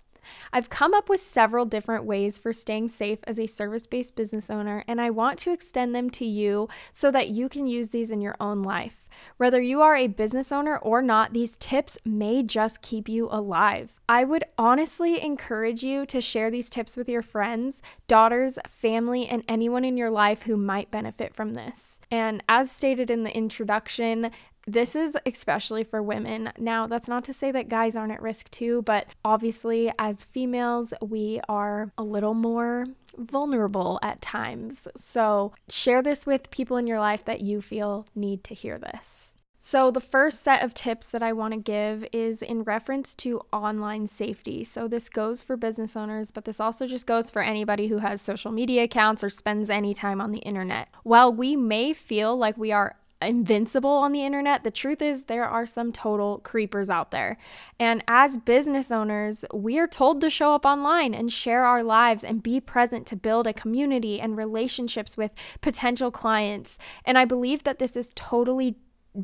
I've 0.52 0.70
come 0.70 0.94
up 0.94 1.08
with 1.08 1.20
several 1.20 1.64
different 1.64 2.04
ways 2.04 2.38
for 2.38 2.52
staying 2.52 2.88
safe 2.88 3.20
as 3.24 3.38
a 3.38 3.46
service 3.46 3.86
based 3.86 4.14
business 4.16 4.50
owner, 4.50 4.84
and 4.86 5.00
I 5.00 5.10
want 5.10 5.38
to 5.40 5.52
extend 5.52 5.94
them 5.94 6.10
to 6.10 6.24
you 6.24 6.68
so 6.92 7.10
that 7.10 7.28
you 7.28 7.48
can 7.48 7.66
use 7.66 7.90
these 7.90 8.10
in 8.10 8.20
your 8.20 8.36
own 8.40 8.62
life. 8.62 9.06
Whether 9.36 9.60
you 9.60 9.82
are 9.82 9.96
a 9.96 10.06
business 10.06 10.52
owner 10.52 10.78
or 10.78 11.02
not, 11.02 11.32
these 11.32 11.56
tips 11.56 11.98
may 12.04 12.42
just 12.42 12.82
keep 12.82 13.08
you 13.08 13.28
alive. 13.30 13.98
I 14.08 14.24
would 14.24 14.44
honestly 14.56 15.22
encourage 15.22 15.82
you 15.82 16.06
to 16.06 16.20
share 16.20 16.50
these 16.50 16.70
tips 16.70 16.96
with 16.96 17.08
your 17.08 17.22
friends, 17.22 17.82
daughters, 18.08 18.58
family, 18.68 19.26
and 19.26 19.44
anyone 19.48 19.84
in 19.84 19.96
your 19.96 20.10
life 20.10 20.42
who 20.42 20.56
might 20.56 20.90
benefit 20.90 21.34
from 21.34 21.54
this. 21.54 22.00
And 22.10 22.42
as 22.48 22.70
stated 22.70 23.10
in 23.10 23.24
the 23.24 23.36
introduction, 23.36 24.30
this 24.72 24.94
is 24.94 25.16
especially 25.26 25.84
for 25.84 26.02
women. 26.02 26.52
Now, 26.58 26.86
that's 26.86 27.08
not 27.08 27.24
to 27.24 27.34
say 27.34 27.50
that 27.52 27.68
guys 27.68 27.96
aren't 27.96 28.12
at 28.12 28.22
risk 28.22 28.50
too, 28.50 28.82
but 28.82 29.06
obviously, 29.24 29.92
as 29.98 30.24
females, 30.24 30.94
we 31.02 31.40
are 31.48 31.92
a 31.98 32.02
little 32.02 32.34
more 32.34 32.86
vulnerable 33.16 33.98
at 34.02 34.20
times. 34.20 34.86
So, 34.96 35.52
share 35.68 36.02
this 36.02 36.26
with 36.26 36.50
people 36.50 36.76
in 36.76 36.86
your 36.86 37.00
life 37.00 37.24
that 37.24 37.40
you 37.40 37.60
feel 37.60 38.06
need 38.14 38.44
to 38.44 38.54
hear 38.54 38.78
this. 38.78 39.34
So, 39.62 39.90
the 39.90 40.00
first 40.00 40.40
set 40.40 40.64
of 40.64 40.72
tips 40.72 41.06
that 41.08 41.22
I 41.22 41.34
want 41.34 41.52
to 41.52 41.60
give 41.60 42.06
is 42.12 42.40
in 42.40 42.62
reference 42.62 43.14
to 43.16 43.42
online 43.52 44.06
safety. 44.06 44.64
So, 44.64 44.88
this 44.88 45.10
goes 45.10 45.42
for 45.42 45.54
business 45.54 45.96
owners, 45.96 46.30
but 46.30 46.46
this 46.46 46.60
also 46.60 46.86
just 46.86 47.06
goes 47.06 47.30
for 47.30 47.42
anybody 47.42 47.88
who 47.88 47.98
has 47.98 48.22
social 48.22 48.52
media 48.52 48.84
accounts 48.84 49.22
or 49.22 49.28
spends 49.28 49.68
any 49.68 49.92
time 49.92 50.18
on 50.18 50.30
the 50.30 50.38
internet. 50.38 50.88
While 51.02 51.32
we 51.34 51.56
may 51.56 51.92
feel 51.92 52.38
like 52.38 52.56
we 52.56 52.72
are 52.72 52.96
invincible 53.22 53.90
on 53.90 54.12
the 54.12 54.24
internet. 54.24 54.64
The 54.64 54.70
truth 54.70 55.02
is, 55.02 55.24
there 55.24 55.44
are 55.44 55.66
some 55.66 55.92
total 55.92 56.38
creepers 56.38 56.88
out 56.90 57.10
there. 57.10 57.36
And 57.78 58.02
as 58.08 58.38
business 58.38 58.90
owners, 58.90 59.44
we 59.52 59.78
are 59.78 59.86
told 59.86 60.20
to 60.20 60.30
show 60.30 60.54
up 60.54 60.64
online 60.64 61.14
and 61.14 61.32
share 61.32 61.64
our 61.64 61.82
lives 61.82 62.24
and 62.24 62.42
be 62.42 62.60
present 62.60 63.06
to 63.08 63.16
build 63.16 63.46
a 63.46 63.52
community 63.52 64.20
and 64.20 64.36
relationships 64.36 65.16
with 65.16 65.32
potential 65.60 66.10
clients. 66.10 66.78
And 67.04 67.18
I 67.18 67.24
believe 67.24 67.64
that 67.64 67.78
this 67.78 67.96
is 67.96 68.12
totally 68.14 68.76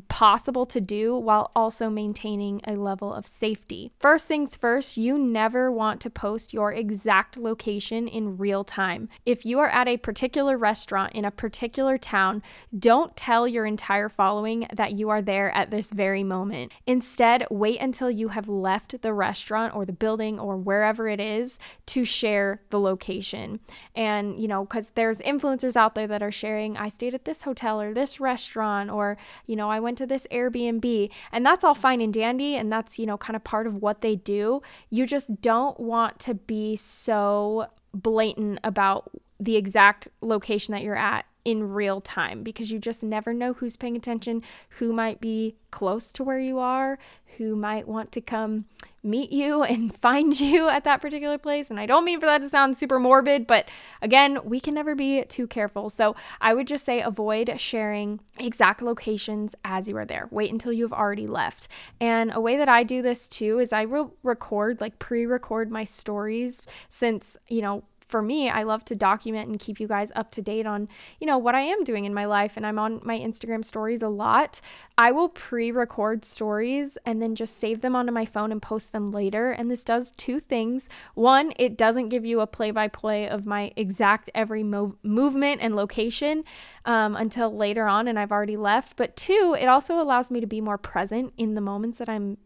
possible 0.09 0.65
to 0.65 0.81
do 0.81 1.15
while 1.15 1.51
also 1.55 1.89
maintaining 1.89 2.61
a 2.67 2.75
level 2.75 3.13
of 3.13 3.25
safety. 3.25 3.91
First 3.99 4.27
things 4.27 4.55
first, 4.55 4.97
you 4.97 5.17
never 5.17 5.71
want 5.71 6.01
to 6.01 6.09
post 6.09 6.53
your 6.53 6.73
exact 6.73 7.37
location 7.37 8.07
in 8.07 8.37
real 8.37 8.63
time. 8.63 9.07
If 9.25 9.45
you 9.45 9.59
are 9.59 9.69
at 9.69 9.87
a 9.87 9.97
particular 9.97 10.57
restaurant 10.57 11.13
in 11.13 11.23
a 11.23 11.31
particular 11.31 11.97
town, 11.97 12.43
don't 12.77 13.15
tell 13.15 13.47
your 13.47 13.65
entire 13.65 14.09
following 14.09 14.67
that 14.73 14.93
you 14.93 15.09
are 15.09 15.21
there 15.21 15.55
at 15.55 15.71
this 15.71 15.87
very 15.87 16.23
moment. 16.23 16.71
Instead, 16.85 17.45
wait 17.49 17.79
until 17.79 18.11
you 18.11 18.29
have 18.29 18.49
left 18.49 19.01
the 19.01 19.13
restaurant 19.13 19.75
or 19.75 19.85
the 19.85 19.93
building 19.93 20.39
or 20.39 20.57
wherever 20.57 21.07
it 21.07 21.19
is 21.19 21.59
to 21.85 22.03
share 22.03 22.61
the 22.69 22.79
location. 22.79 23.59
And, 23.95 24.39
you 24.39 24.47
know, 24.47 24.65
because 24.65 24.91
there's 24.95 25.19
influencers 25.19 25.75
out 25.75 25.95
there 25.95 26.07
that 26.07 26.23
are 26.23 26.31
sharing, 26.31 26.75
I 26.77 26.89
stayed 26.89 27.13
at 27.13 27.25
this 27.25 27.43
hotel 27.43 27.81
or 27.81 27.93
this 27.93 28.19
restaurant, 28.19 28.89
or, 28.89 29.17
you 29.45 29.55
know, 29.55 29.69
I 29.69 29.76
went 29.79 29.97
to 29.99 30.05
this 30.05 30.27
Airbnb. 30.31 31.09
And 31.31 31.45
that's 31.45 31.63
all 31.63 31.75
fine 31.75 32.01
and 32.01 32.13
dandy. 32.13 32.55
And 32.55 32.71
that's, 32.71 32.97
you 32.99 33.05
know, 33.05 33.17
kind 33.17 33.35
of 33.35 33.43
part 33.43 33.67
of 33.67 33.75
what 33.75 34.01
they 34.01 34.15
do. 34.15 34.61
You 34.89 35.05
just 35.05 35.41
don't 35.41 35.79
want 35.79 36.19
to 36.19 36.33
be 36.33 36.75
so 36.75 37.67
blatant 37.93 38.59
about 38.63 39.11
the 39.39 39.55
exact 39.55 40.07
location 40.21 40.71
that 40.73 40.83
you're 40.83 40.95
at 40.95 41.25
in 41.47 41.63
real 41.71 42.01
time 42.01 42.43
because 42.43 42.71
you 42.71 42.77
just 42.77 43.01
never 43.01 43.33
know 43.33 43.53
who's 43.53 43.77
paying 43.77 43.95
attention, 43.95 44.43
who 44.71 44.91
might 44.91 45.21
be 45.21 45.55
close 45.71 46.11
to 46.11 46.21
where 46.21 46.41
you 46.41 46.59
are, 46.59 46.99
who 47.37 47.55
might 47.55 47.87
want 47.87 48.11
to 48.11 48.19
come 48.19 48.65
meet 49.01 49.31
you 49.31 49.63
and 49.63 49.95
find 49.95 50.37
you 50.41 50.67
at 50.67 50.83
that 50.83 50.99
particular 50.99 51.37
place. 51.37 51.69
And 51.69 51.79
I 51.79 51.85
don't 51.85 52.03
mean 52.03 52.19
for 52.19 52.25
that 52.25 52.41
to 52.41 52.49
sound 52.49 52.75
super 52.75 52.99
morbid, 52.99 53.47
but 53.47 53.69
again, 54.01 54.39
we 54.43 54.59
can 54.59 54.73
never 54.73 54.93
be 54.93 55.23
too 55.23 55.47
careful. 55.47 55.89
So 55.89 56.17
I 56.41 56.53
would 56.53 56.67
just 56.67 56.83
say 56.83 56.99
avoid 56.99 57.55
sharing 57.61 58.19
exact 58.37 58.81
locations 58.81 59.55
as 59.63 59.87
you 59.87 59.95
are 59.95 60.05
there. 60.05 60.27
Wait 60.29 60.51
until 60.51 60.73
you've 60.73 60.91
already 60.91 61.27
left. 61.27 61.69
And 62.01 62.29
a 62.33 62.41
way 62.41 62.57
that 62.57 62.67
I 62.67 62.83
do 62.83 63.01
this 63.01 63.29
too 63.29 63.59
is 63.59 63.71
I 63.71 63.85
will 63.85 64.15
record, 64.21 64.81
like 64.81 64.99
pre 64.99 65.25
record 65.25 65.71
my 65.71 65.85
stories 65.85 66.61
since, 66.89 67.37
you 67.47 67.61
know, 67.61 67.83
for 68.07 68.21
me, 68.21 68.49
I 68.49 68.63
love 68.63 68.85
to 68.85 68.95
document 68.95 69.49
and 69.49 69.59
keep 69.59 69.79
you 69.79 69.87
guys 69.87 70.11
up 70.15 70.31
to 70.31 70.41
date 70.41 70.65
on, 70.65 70.87
you 71.19 71.27
know, 71.27 71.37
what 71.37 71.55
I 71.55 71.61
am 71.61 71.83
doing 71.83 72.05
in 72.05 72.13
my 72.13 72.25
life. 72.25 72.53
And 72.55 72.65
I'm 72.65 72.79
on 72.79 73.01
my 73.03 73.17
Instagram 73.17 73.63
stories 73.63 74.01
a 74.01 74.07
lot. 74.07 74.61
I 74.97 75.11
will 75.11 75.29
pre 75.29 75.71
record 75.71 76.23
stories 76.23 76.97
and 77.05 77.21
then 77.21 77.35
just 77.35 77.59
save 77.59 77.81
them 77.81 77.95
onto 77.95 78.11
my 78.11 78.25
phone 78.25 78.51
and 78.51 78.61
post 78.61 78.93
them 78.93 79.11
later. 79.11 79.51
And 79.51 79.69
this 79.69 79.83
does 79.83 80.11
two 80.11 80.39
things. 80.39 80.87
One, 81.15 81.53
it 81.57 81.77
doesn't 81.77 82.09
give 82.09 82.25
you 82.25 82.39
a 82.39 82.47
play 82.47 82.71
by 82.71 82.87
play 82.87 83.27
of 83.27 83.45
my 83.45 83.71
exact 83.75 84.29
every 84.33 84.63
mov- 84.63 84.95
movement 85.03 85.61
and 85.61 85.75
location 85.75 86.43
um, 86.85 87.15
until 87.15 87.55
later 87.55 87.87
on 87.87 88.07
and 88.07 88.17
I've 88.17 88.31
already 88.31 88.57
left. 88.57 88.95
But 88.95 89.15
two, 89.15 89.55
it 89.59 89.65
also 89.65 90.01
allows 90.01 90.31
me 90.31 90.39
to 90.39 90.47
be 90.47 90.61
more 90.61 90.77
present 90.77 91.33
in 91.37 91.55
the 91.55 91.61
moments 91.61 91.99
that 91.99 92.09
I'm 92.09 92.37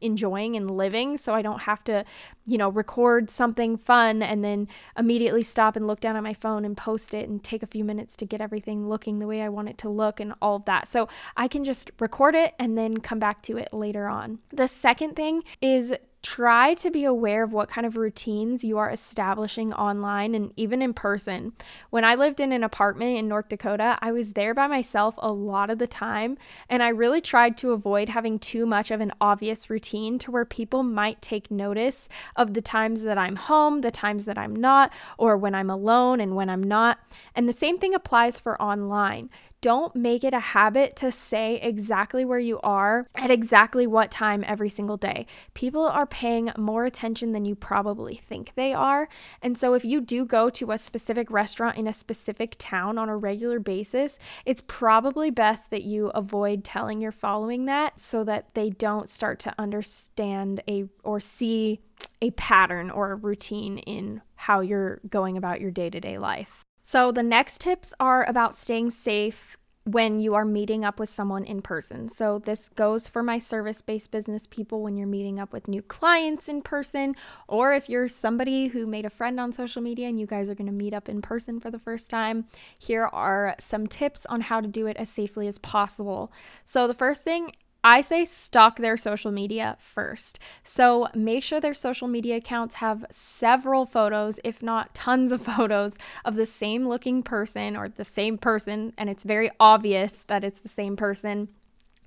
enjoying 0.00 0.56
and 0.56 0.70
living 0.70 1.16
so 1.16 1.34
I 1.34 1.42
don't 1.42 1.62
have 1.62 1.84
to, 1.84 2.04
you 2.46 2.58
know, 2.58 2.68
record 2.68 3.30
something 3.30 3.76
fun 3.76 4.22
and 4.22 4.44
then 4.44 4.68
immediately 4.96 5.42
stop 5.42 5.76
and 5.76 5.86
look 5.86 6.00
down 6.00 6.16
at 6.16 6.22
my 6.22 6.34
phone 6.34 6.64
and 6.64 6.76
post 6.76 7.14
it 7.14 7.28
and 7.28 7.42
take 7.42 7.62
a 7.62 7.66
few 7.66 7.84
minutes 7.84 8.16
to 8.16 8.26
get 8.26 8.40
everything 8.40 8.88
looking 8.88 9.18
the 9.18 9.26
way 9.26 9.42
I 9.42 9.48
want 9.48 9.68
it 9.68 9.78
to 9.78 9.88
look 9.88 10.20
and 10.20 10.34
all 10.40 10.56
of 10.56 10.64
that. 10.66 10.88
So 10.88 11.08
I 11.36 11.48
can 11.48 11.64
just 11.64 11.90
record 11.98 12.34
it 12.34 12.54
and 12.58 12.76
then 12.76 12.98
come 12.98 13.18
back 13.18 13.42
to 13.42 13.56
it 13.56 13.72
later 13.72 14.08
on. 14.08 14.38
The 14.50 14.68
second 14.68 15.14
thing 15.16 15.42
is 15.60 15.94
try 16.22 16.74
to 16.74 16.90
be 16.90 17.04
aware 17.04 17.44
of 17.44 17.52
what 17.52 17.68
kind 17.68 17.86
of 17.86 17.96
routines 17.96 18.64
you 18.64 18.76
are 18.76 18.90
establishing 18.90 19.72
online 19.72 20.34
and 20.34 20.52
even 20.56 20.82
in 20.82 20.92
person. 20.92 21.52
When 21.90 22.04
I 22.04 22.16
lived 22.16 22.40
in 22.40 22.52
an 22.52 22.64
apartment 22.64 23.18
in 23.18 23.28
North 23.28 23.48
Dakota, 23.48 23.96
I 24.00 24.10
was 24.10 24.32
there 24.32 24.52
by 24.52 24.66
myself 24.66 25.14
a 25.18 25.30
lot 25.30 25.70
of 25.70 25.78
the 25.78 25.86
time, 25.86 26.36
and 26.68 26.82
I 26.82 26.88
really 26.88 27.20
tried 27.20 27.56
to 27.58 27.72
avoid 27.72 28.08
having 28.08 28.38
too 28.38 28.66
much 28.66 28.90
of 28.90 29.00
an 29.00 29.12
obvious 29.20 29.70
routine 29.70 30.18
to 30.20 30.30
where 30.30 30.44
people 30.44 30.82
might 30.82 31.22
take 31.22 31.50
notice 31.50 32.08
of 32.34 32.54
the 32.54 32.62
times 32.62 33.04
that 33.04 33.18
I'm 33.18 33.36
home, 33.36 33.82
the 33.82 33.90
times 33.92 34.24
that 34.24 34.38
I'm 34.38 34.56
not, 34.56 34.92
or 35.18 35.36
when 35.36 35.54
I'm 35.54 35.70
alone 35.70 36.20
and 36.20 36.34
when 36.34 36.50
I'm 36.50 36.62
not. 36.62 36.98
And 37.34 37.48
the 37.48 37.52
same 37.52 37.78
thing 37.78 37.94
applies 37.94 38.40
for 38.40 38.60
online. 38.60 39.30
Don't 39.60 39.96
make 39.96 40.22
it 40.22 40.32
a 40.32 40.38
habit 40.38 40.94
to 40.96 41.10
say 41.10 41.56
exactly 41.56 42.24
where 42.24 42.38
you 42.38 42.60
are 42.60 43.08
at 43.16 43.30
exactly 43.30 43.88
what 43.88 44.10
time 44.10 44.44
every 44.46 44.68
single 44.68 44.96
day. 44.96 45.26
People 45.52 45.84
are 45.84 46.06
paying 46.06 46.52
more 46.56 46.84
attention 46.84 47.32
than 47.32 47.44
you 47.44 47.56
probably 47.56 48.14
think 48.14 48.52
they 48.54 48.72
are. 48.72 49.08
And 49.42 49.58
so, 49.58 49.74
if 49.74 49.84
you 49.84 50.00
do 50.00 50.24
go 50.24 50.48
to 50.50 50.70
a 50.70 50.78
specific 50.78 51.28
restaurant 51.30 51.76
in 51.76 51.88
a 51.88 51.92
specific 51.92 52.54
town 52.58 52.98
on 52.98 53.08
a 53.08 53.16
regular 53.16 53.58
basis, 53.58 54.18
it's 54.46 54.62
probably 54.66 55.30
best 55.30 55.70
that 55.70 55.82
you 55.82 56.08
avoid 56.10 56.62
telling 56.62 57.00
your 57.00 57.12
following 57.12 57.66
that 57.66 57.98
so 57.98 58.22
that 58.24 58.54
they 58.54 58.70
don't 58.70 59.08
start 59.08 59.40
to 59.40 59.54
understand 59.58 60.62
a 60.68 60.84
or 61.02 61.18
see 61.18 61.80
a 62.22 62.30
pattern 62.32 62.90
or 62.90 63.10
a 63.10 63.16
routine 63.16 63.78
in 63.78 64.22
how 64.36 64.60
you're 64.60 65.00
going 65.08 65.36
about 65.36 65.60
your 65.60 65.72
day 65.72 65.90
to 65.90 65.98
day 65.98 66.16
life. 66.16 66.64
So, 66.88 67.12
the 67.12 67.22
next 67.22 67.60
tips 67.60 67.92
are 68.00 68.26
about 68.26 68.54
staying 68.54 68.92
safe 68.92 69.58
when 69.84 70.20
you 70.20 70.34
are 70.34 70.46
meeting 70.46 70.86
up 70.86 70.98
with 70.98 71.10
someone 71.10 71.44
in 71.44 71.60
person. 71.60 72.08
So, 72.08 72.38
this 72.38 72.70
goes 72.70 73.06
for 73.06 73.22
my 73.22 73.38
service 73.38 73.82
based 73.82 74.10
business 74.10 74.46
people 74.46 74.82
when 74.82 74.96
you're 74.96 75.06
meeting 75.06 75.38
up 75.38 75.52
with 75.52 75.68
new 75.68 75.82
clients 75.82 76.48
in 76.48 76.62
person, 76.62 77.14
or 77.46 77.74
if 77.74 77.90
you're 77.90 78.08
somebody 78.08 78.68
who 78.68 78.86
made 78.86 79.04
a 79.04 79.10
friend 79.10 79.38
on 79.38 79.52
social 79.52 79.82
media 79.82 80.08
and 80.08 80.18
you 80.18 80.26
guys 80.26 80.48
are 80.48 80.54
going 80.54 80.64
to 80.64 80.72
meet 80.72 80.94
up 80.94 81.10
in 81.10 81.20
person 81.20 81.60
for 81.60 81.70
the 81.70 81.78
first 81.78 82.08
time. 82.08 82.46
Here 82.78 83.04
are 83.04 83.54
some 83.60 83.86
tips 83.86 84.24
on 84.24 84.40
how 84.40 84.62
to 84.62 84.66
do 84.66 84.86
it 84.86 84.96
as 84.96 85.10
safely 85.10 85.46
as 85.46 85.58
possible. 85.58 86.32
So, 86.64 86.88
the 86.88 86.94
first 86.94 87.22
thing 87.22 87.52
I 87.84 88.02
say 88.02 88.24
stalk 88.24 88.78
their 88.78 88.96
social 88.96 89.30
media 89.30 89.76
first. 89.78 90.38
So 90.62 91.08
make 91.14 91.44
sure 91.44 91.60
their 91.60 91.74
social 91.74 92.08
media 92.08 92.36
accounts 92.36 92.76
have 92.76 93.06
several 93.10 93.86
photos, 93.86 94.40
if 94.42 94.62
not 94.62 94.94
tons 94.94 95.32
of 95.32 95.42
photos, 95.56 95.96
of 96.24 96.34
the 96.34 96.46
same 96.46 96.88
looking 96.88 97.22
person 97.22 97.76
or 97.76 97.88
the 97.88 98.04
same 98.04 98.36
person. 98.36 98.92
And 98.98 99.08
it's 99.08 99.24
very 99.24 99.50
obvious 99.60 100.24
that 100.24 100.44
it's 100.44 100.60
the 100.60 100.68
same 100.68 100.96
person 100.96 101.48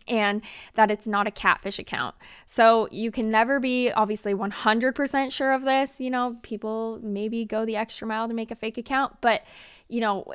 and 0.07 0.41
that 0.75 0.91
it's 0.91 1.07
not 1.07 1.27
a 1.27 1.31
catfish 1.31 1.79
account. 1.79 2.15
So 2.45 2.87
you 2.91 3.11
can 3.11 3.29
never 3.29 3.59
be 3.59 3.91
obviously 3.91 4.33
100% 4.33 5.31
sure 5.31 5.53
of 5.53 5.63
this. 5.63 6.01
You 6.01 6.09
know, 6.09 6.37
people 6.41 6.99
maybe 7.01 7.45
go 7.45 7.65
the 7.65 7.77
extra 7.77 8.07
mile 8.07 8.27
to 8.27 8.33
make 8.33 8.51
a 8.51 8.55
fake 8.55 8.77
account, 8.77 9.17
but 9.21 9.43
you 9.87 10.01
know, 10.01 10.33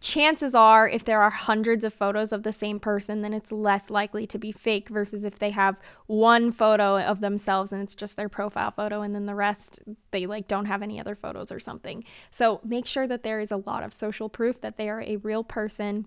chances 0.00 0.54
are 0.54 0.88
if 0.88 1.04
there 1.04 1.22
are 1.22 1.30
hundreds 1.30 1.84
of 1.84 1.92
photos 1.92 2.32
of 2.32 2.42
the 2.42 2.52
same 2.52 2.78
person 2.78 3.22
then 3.22 3.32
it's 3.32 3.50
less 3.50 3.90
likely 3.90 4.26
to 4.26 4.38
be 4.38 4.52
fake 4.52 4.88
versus 4.88 5.24
if 5.24 5.38
they 5.38 5.50
have 5.50 5.80
one 6.06 6.52
photo 6.52 7.00
of 7.00 7.20
themselves 7.20 7.72
and 7.72 7.82
it's 7.82 7.94
just 7.94 8.16
their 8.16 8.28
profile 8.28 8.70
photo 8.70 9.02
and 9.02 9.14
then 9.14 9.26
the 9.26 9.34
rest 9.34 9.80
they 10.10 10.26
like 10.26 10.46
don't 10.48 10.66
have 10.66 10.82
any 10.82 11.00
other 11.00 11.14
photos 11.14 11.50
or 11.50 11.58
something. 11.58 12.04
So 12.30 12.60
make 12.64 12.86
sure 12.86 13.06
that 13.06 13.22
there 13.22 13.40
is 13.40 13.50
a 13.50 13.56
lot 13.56 13.82
of 13.82 13.92
social 13.92 14.28
proof 14.28 14.60
that 14.60 14.76
they 14.76 14.88
are 14.88 15.02
a 15.02 15.16
real 15.16 15.44
person 15.44 16.06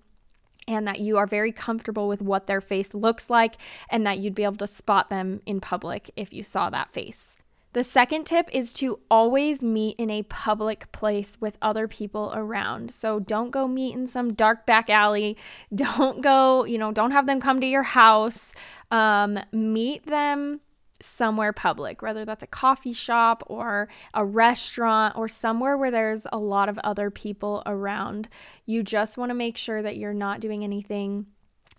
and 0.68 0.88
that 0.88 1.00
you 1.00 1.18
are 1.18 1.26
very 1.26 1.52
comfortable 1.52 2.08
with 2.08 2.22
what 2.22 2.48
their 2.48 2.62
face 2.62 2.94
looks 2.94 3.30
like 3.30 3.56
and 3.90 4.06
that 4.06 4.20
you'd 4.20 4.36
be 4.36 4.44
able 4.44 4.58
to 4.58 4.68
spot 4.68 5.10
them 5.10 5.42
in 5.46 5.60
public 5.60 6.12
if 6.16 6.32
you 6.32 6.44
saw 6.44 6.70
that 6.70 6.92
face 6.92 7.38
the 7.74 7.84
second 7.84 8.26
tip 8.26 8.50
is 8.52 8.74
to 8.74 9.00
always 9.12 9.62
meet 9.62 9.96
in 9.98 10.10
a 10.10 10.24
public 10.24 10.92
place 10.92 11.38
with 11.40 11.58
other 11.62 11.88
people 11.88 12.32
around. 12.36 12.92
So 12.92 13.20
don't 13.20 13.52
go 13.52 13.68
meet 13.68 13.94
in 13.94 14.08
some 14.08 14.34
dark 14.34 14.66
back 14.66 14.90
alley. 14.90 15.38
Don't 15.74 16.22
go, 16.22 16.66
you 16.66 16.78
know, 16.78 16.92
don't 16.92 17.12
have 17.12 17.28
them 17.28 17.40
come 17.40 17.62
to 17.62 17.68
your 17.68 17.84
house. 17.84 18.54
Um, 18.92 19.40
meet 19.52 20.06
them 20.06 20.62
somewhere 21.02 21.54
public, 21.54 22.02
whether 22.02 22.26
that's 22.26 22.44
a 22.44 22.48
coffee 22.48 22.94
shop 22.94 23.44
or 23.48 23.88
a 24.14 24.26
restaurant 24.26 25.16
or 25.16 25.28
somewhere 25.28 25.78
where 25.78 25.92
there's 25.92 26.26
a 26.32 26.38
lot 26.38 26.70
of 26.70 26.78
other 26.80 27.10
people 27.10 27.64
around. 27.66 28.28
You 28.66 28.84
just 28.84 29.18
want 29.18 29.30
to 29.30 29.36
make 29.36 29.58
sure 29.58 29.82
that 29.82 29.98
you're 29.98 30.14
not 30.14 30.40
doing 30.40 30.64
anything 30.64 31.28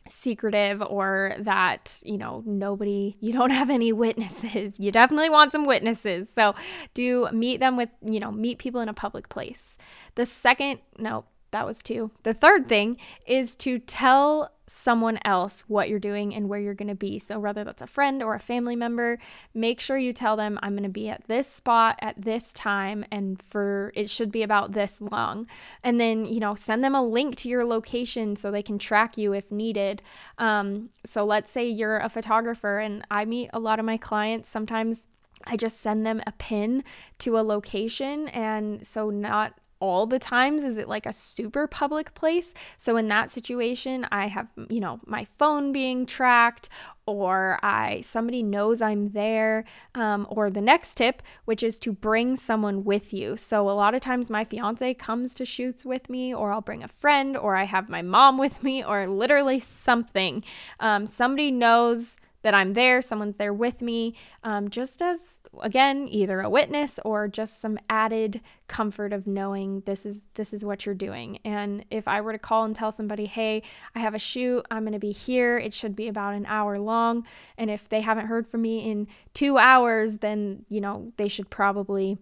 secretive 0.09 0.83
or 0.83 1.35
that, 1.39 2.01
you 2.05 2.19
know, 2.19 2.43
nobody, 2.47 3.17
you 3.21 3.33
don't 3.33 3.51
have 3.51 3.71
any 3.71 3.93
witnesses. 3.93 4.81
You 4.81 4.91
definitely 4.91 5.31
want 5.31 5.53
some 5.53 5.67
witnesses. 5.67 6.31
So 6.33 6.55
do 6.95 7.29
meet 7.33 7.61
them 7.61 7.77
with, 7.77 7.91
you 8.05 8.21
know, 8.21 8.33
meet 8.33 8.59
people 8.59 8.81
in 8.81 8.89
a 8.89 8.95
public 8.95 9.29
place. 9.29 9.77
The 10.15 10.27
second, 10.27 10.81
no, 10.99 11.25
that 11.51 11.67
was 11.67 11.83
two. 11.83 12.11
The 12.23 12.35
third 12.35 12.69
thing 12.69 12.97
is 13.27 13.57
to 13.57 13.79
tell 13.79 14.53
someone 14.73 15.19
else 15.25 15.65
what 15.67 15.89
you're 15.89 15.99
doing 15.99 16.33
and 16.33 16.49
where 16.49 16.61
you're 16.61 16.75
going 16.75 16.89
to 16.89 16.95
be. 16.95 17.19
So, 17.19 17.41
whether 17.41 17.65
that's 17.65 17.83
a 17.83 17.89
friend 17.89 18.23
or 18.23 18.35
a 18.35 18.41
family 18.41 18.77
member, 18.77 19.19
make 19.53 19.81
sure 19.81 19.99
you 19.99 20.13
tell 20.13 20.37
them, 20.37 20.61
I'm 20.63 20.75
going 20.75 20.85
to 20.85 20.89
be 20.89 21.09
at 21.09 21.25
this 21.27 21.49
spot 21.49 21.99
at 22.01 22.23
this 22.23 22.53
time, 22.53 23.05
and 23.11 23.43
for 23.43 23.93
it 23.97 24.09
should 24.09 24.31
be 24.31 24.45
about 24.45 24.73
this 24.73 25.01
long. 25.01 25.49
And 25.83 26.01
then, 26.01 26.25
you 26.25 26.39
know, 26.39 26.55
send 26.55 26.85
them 26.85 26.95
a 26.95 27.03
link 27.03 27.35
to 27.39 27.49
your 27.49 27.65
location 27.65 28.37
so 28.37 28.51
they 28.51 28.63
can 28.63 28.79
track 28.79 29.19
you 29.19 29.33
if 29.33 29.51
needed. 29.51 30.03
Um, 30.39 30.91
so, 31.05 31.25
let's 31.25 31.51
say 31.51 31.69
you're 31.69 31.99
a 31.99 32.09
photographer, 32.09 32.79
and 32.79 33.05
I 33.11 33.25
meet 33.25 33.51
a 33.53 33.59
lot 33.59 33.81
of 33.81 33.85
my 33.85 33.97
clients 33.97 34.49
sometimes. 34.49 35.09
I 35.45 35.57
just 35.57 35.81
send 35.81 36.07
them 36.07 36.23
a 36.27 36.33
pin 36.33 36.85
to 37.21 37.39
a 37.39 37.43
location, 37.43 38.29
and 38.29 38.87
so 38.87 39.11
not 39.11 39.55
all 39.81 40.07
the 40.07 40.19
times 40.19 40.63
is 40.63 40.77
it 40.79 40.89
like 40.89 41.07
a 41.07 41.13
super 41.13 41.67
public 41.67 42.15
place. 42.15 42.53
So 42.77 42.97
in 42.97 43.09
that 43.09 43.31
situation, 43.31 44.07
I 44.13 44.29
have, 44.29 44.49
you 44.69 44.81
know, 44.81 45.01
my 45.07 45.25
phone 45.25 45.73
being 45.73 46.07
tracked 46.07 46.69
or 47.07 47.59
I 47.63 48.03
somebody 48.03 48.43
knows 48.43 48.81
I'm 48.81 49.11
there. 49.13 49.65
Um, 49.95 50.27
or 50.31 50.51
the 50.51 50.61
next 50.61 50.95
tip, 50.95 51.23
which 51.45 51.63
is 51.63 51.79
to 51.81 51.93
bring 51.93 52.37
someone 52.37 52.85
with 52.85 53.13
you. 53.13 53.37
So 53.37 53.69
a 53.69 53.73
lot 53.73 53.95
of 53.95 54.01
times 54.01 54.31
my 54.31 54.45
fiance 54.45 54.95
comes 54.95 55.35
to 55.35 55.45
shoots 55.45 55.85
with 55.85 56.09
me, 56.09 56.33
or 56.33 56.53
I'll 56.53 56.61
bring 56.61 56.85
a 56.85 56.89
friend, 56.89 57.37
or 57.37 57.57
I 57.57 57.65
have 57.65 57.89
my 57.89 58.03
mom 58.03 58.39
with 58.45 58.63
me, 58.63 58.85
or 58.85 59.09
literally 59.09 59.61
something. 59.61 60.45
Um, 60.79 61.07
somebody 61.07 61.51
knows 61.51 62.17
that 62.43 62.55
I'm 62.55 62.75
there, 62.75 63.03
someone's 63.03 63.37
there 63.37 63.53
with 63.53 63.81
me, 63.83 64.15
um, 64.45 64.71
just 64.71 65.03
as 65.03 65.39
again 65.63 66.07
either 66.09 66.41
a 66.41 66.51
witness 66.51 66.99
or 67.05 67.27
just 67.29 67.61
some 67.61 67.79
added 67.89 68.41
comfort 68.69 69.13
of 69.13 69.27
knowing 69.27 69.83
this 69.87 70.07
is 70.07 70.25
this 70.35 70.53
is 70.53 70.65
what 70.65 70.87
you're 70.87 70.95
doing. 70.95 71.39
And 71.45 71.85
if 71.91 72.07
I 72.07 72.21
were 72.21 72.33
to 72.33 72.39
call 72.39 72.65
and 72.65 72.75
tell 72.75 72.93
somebody, 72.93 73.27
"Hey, 73.27 73.63
I 73.95 74.01
have 74.01 74.15
a 74.15 74.19
shoot, 74.19 74.65
I'm 74.71 74.85
to 74.91 74.99
be 74.99 75.13
here. 75.13 75.59
It 75.59 75.75
should 75.75 75.97
be 75.97 76.09
about 76.09 76.35
an 76.35 76.47
hour 76.47 76.79
long," 76.79 77.27
and 77.59 77.71
if 77.71 77.89
they 77.89 78.01
haven't 78.01 78.27
heard 78.27 78.47
from 78.49 78.63
me 78.63 78.91
in 78.91 79.07
2 79.35 79.59
hours, 79.59 80.19
then, 80.19 80.65
you 80.69 80.81
know, 80.81 81.13
they 81.17 81.29
should 81.29 81.51
probably 81.51 82.19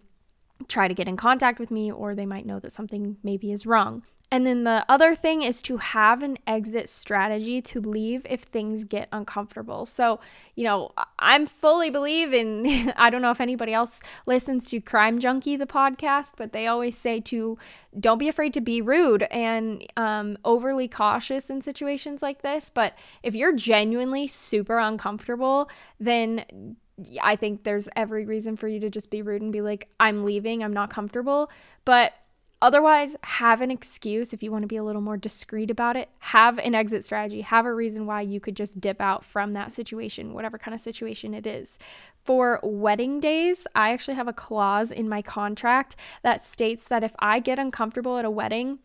try 0.66 0.88
to 0.88 0.94
get 0.94 1.08
in 1.08 1.16
contact 1.16 1.58
with 1.58 1.70
me 1.70 1.90
or 1.90 2.14
they 2.14 2.26
might 2.26 2.46
know 2.46 2.58
that 2.58 2.74
something 2.74 3.16
maybe 3.22 3.52
is 3.52 3.66
wrong. 3.66 4.02
And 4.30 4.46
then 4.46 4.64
the 4.64 4.84
other 4.90 5.14
thing 5.14 5.42
is 5.42 5.62
to 5.62 5.78
have 5.78 6.22
an 6.22 6.36
exit 6.46 6.90
strategy 6.90 7.62
to 7.62 7.80
leave 7.80 8.26
if 8.28 8.42
things 8.42 8.84
get 8.84 9.08
uncomfortable. 9.10 9.86
So, 9.86 10.20
you 10.54 10.64
know, 10.64 10.92
I'm 11.18 11.46
fully 11.46 11.88
believe 11.88 12.34
in, 12.34 12.92
I 12.96 13.08
don't 13.08 13.22
know 13.22 13.30
if 13.30 13.40
anybody 13.40 13.72
else 13.72 14.00
listens 14.26 14.68
to 14.68 14.80
Crime 14.80 15.18
Junkie, 15.18 15.56
the 15.56 15.66
podcast, 15.66 16.32
but 16.36 16.52
they 16.52 16.66
always 16.66 16.96
say 16.96 17.20
to 17.20 17.56
don't 17.98 18.18
be 18.18 18.28
afraid 18.28 18.52
to 18.52 18.60
be 18.60 18.82
rude 18.82 19.22
and 19.24 19.82
um, 19.96 20.36
overly 20.44 20.88
cautious 20.88 21.48
in 21.48 21.62
situations 21.62 22.20
like 22.20 22.42
this. 22.42 22.70
But 22.72 22.94
if 23.22 23.34
you're 23.34 23.54
genuinely 23.56 24.26
super 24.26 24.78
uncomfortable, 24.78 25.70
then 25.98 26.76
I 27.22 27.36
think 27.36 27.64
there's 27.64 27.88
every 27.94 28.24
reason 28.24 28.56
for 28.56 28.68
you 28.68 28.80
to 28.80 28.90
just 28.90 29.10
be 29.10 29.22
rude 29.22 29.42
and 29.42 29.52
be 29.52 29.60
like, 29.60 29.88
I'm 30.00 30.24
leaving, 30.24 30.62
I'm 30.62 30.72
not 30.72 30.90
comfortable. 30.90 31.50
But 31.84 32.14
Otherwise, 32.60 33.14
have 33.22 33.60
an 33.60 33.70
excuse 33.70 34.32
if 34.32 34.42
you 34.42 34.50
want 34.50 34.62
to 34.62 34.68
be 34.68 34.76
a 34.76 34.82
little 34.82 35.00
more 35.00 35.16
discreet 35.16 35.70
about 35.70 35.96
it. 35.96 36.08
Have 36.18 36.58
an 36.58 36.74
exit 36.74 37.04
strategy. 37.04 37.42
Have 37.42 37.66
a 37.66 37.72
reason 37.72 38.04
why 38.04 38.22
you 38.22 38.40
could 38.40 38.56
just 38.56 38.80
dip 38.80 39.00
out 39.00 39.24
from 39.24 39.52
that 39.52 39.70
situation, 39.70 40.34
whatever 40.34 40.58
kind 40.58 40.74
of 40.74 40.80
situation 40.80 41.34
it 41.34 41.46
is. 41.46 41.78
For 42.24 42.58
wedding 42.64 43.20
days, 43.20 43.68
I 43.76 43.92
actually 43.92 44.16
have 44.16 44.26
a 44.26 44.32
clause 44.32 44.90
in 44.90 45.08
my 45.08 45.22
contract 45.22 45.94
that 46.22 46.44
states 46.44 46.86
that 46.86 47.04
if 47.04 47.12
I 47.20 47.38
get 47.38 47.60
uncomfortable 47.60 48.18
at 48.18 48.24
a 48.24 48.30
wedding, 48.30 48.80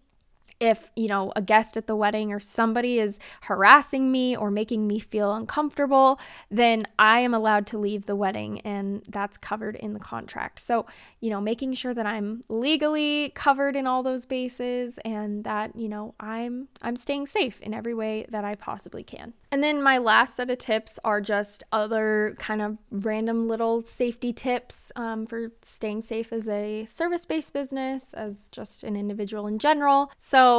if, 0.63 0.89
you 0.95 1.09
know, 1.09 1.33
a 1.35 1.41
guest 1.41 1.75
at 1.75 1.87
the 1.87 1.95
wedding 1.95 2.31
or 2.31 2.39
somebody 2.39 2.97
is 2.97 3.19
harassing 3.41 4.13
me 4.13 4.33
or 4.33 4.49
making 4.49 4.87
me 4.87 4.97
feel 4.97 5.33
uncomfortable, 5.33 6.21
then 6.49 6.87
I 6.97 7.19
am 7.19 7.33
allowed 7.33 7.67
to 7.67 7.77
leave 7.77 8.05
the 8.05 8.15
wedding 8.15 8.61
and 8.61 9.03
that's 9.09 9.37
covered 9.37 9.75
in 9.75 9.91
the 9.91 9.99
contract. 9.99 10.61
So, 10.61 10.85
you 11.19 11.29
know, 11.29 11.41
making 11.41 11.73
sure 11.73 11.93
that 11.93 12.05
I'm 12.05 12.45
legally 12.47 13.33
covered 13.35 13.75
in 13.75 13.87
all 13.87 14.03
those 14.03 14.25
bases 14.25 14.97
and 15.03 15.43
that, 15.43 15.75
you 15.75 15.89
know, 15.89 16.15
I'm 16.17 16.69
I'm 16.81 16.95
staying 16.95 17.27
safe 17.27 17.59
in 17.59 17.73
every 17.73 17.93
way 17.93 18.25
that 18.29 18.45
I 18.45 18.55
possibly 18.55 19.03
can. 19.03 19.33
And 19.51 19.61
then 19.61 19.83
my 19.83 19.99
last 19.99 20.35
set 20.37 20.49
of 20.49 20.57
tips 20.57 20.97
are 21.03 21.21
just 21.21 21.63
other 21.71 22.35
kind 22.39 22.61
of 22.61 22.77
random 22.89 23.47
little 23.47 23.83
safety 23.83 24.33
tips 24.33 24.91
um, 24.95 25.27
for 25.27 25.51
staying 25.61 26.01
safe 26.01 26.33
as 26.33 26.47
a 26.47 26.85
service 26.85 27.25
based 27.25 27.53
business, 27.53 28.15
as 28.15 28.49
just 28.49 28.83
an 28.83 28.95
individual 28.95 29.45
in 29.45 29.59
general. 29.59 30.11
So, 30.17 30.52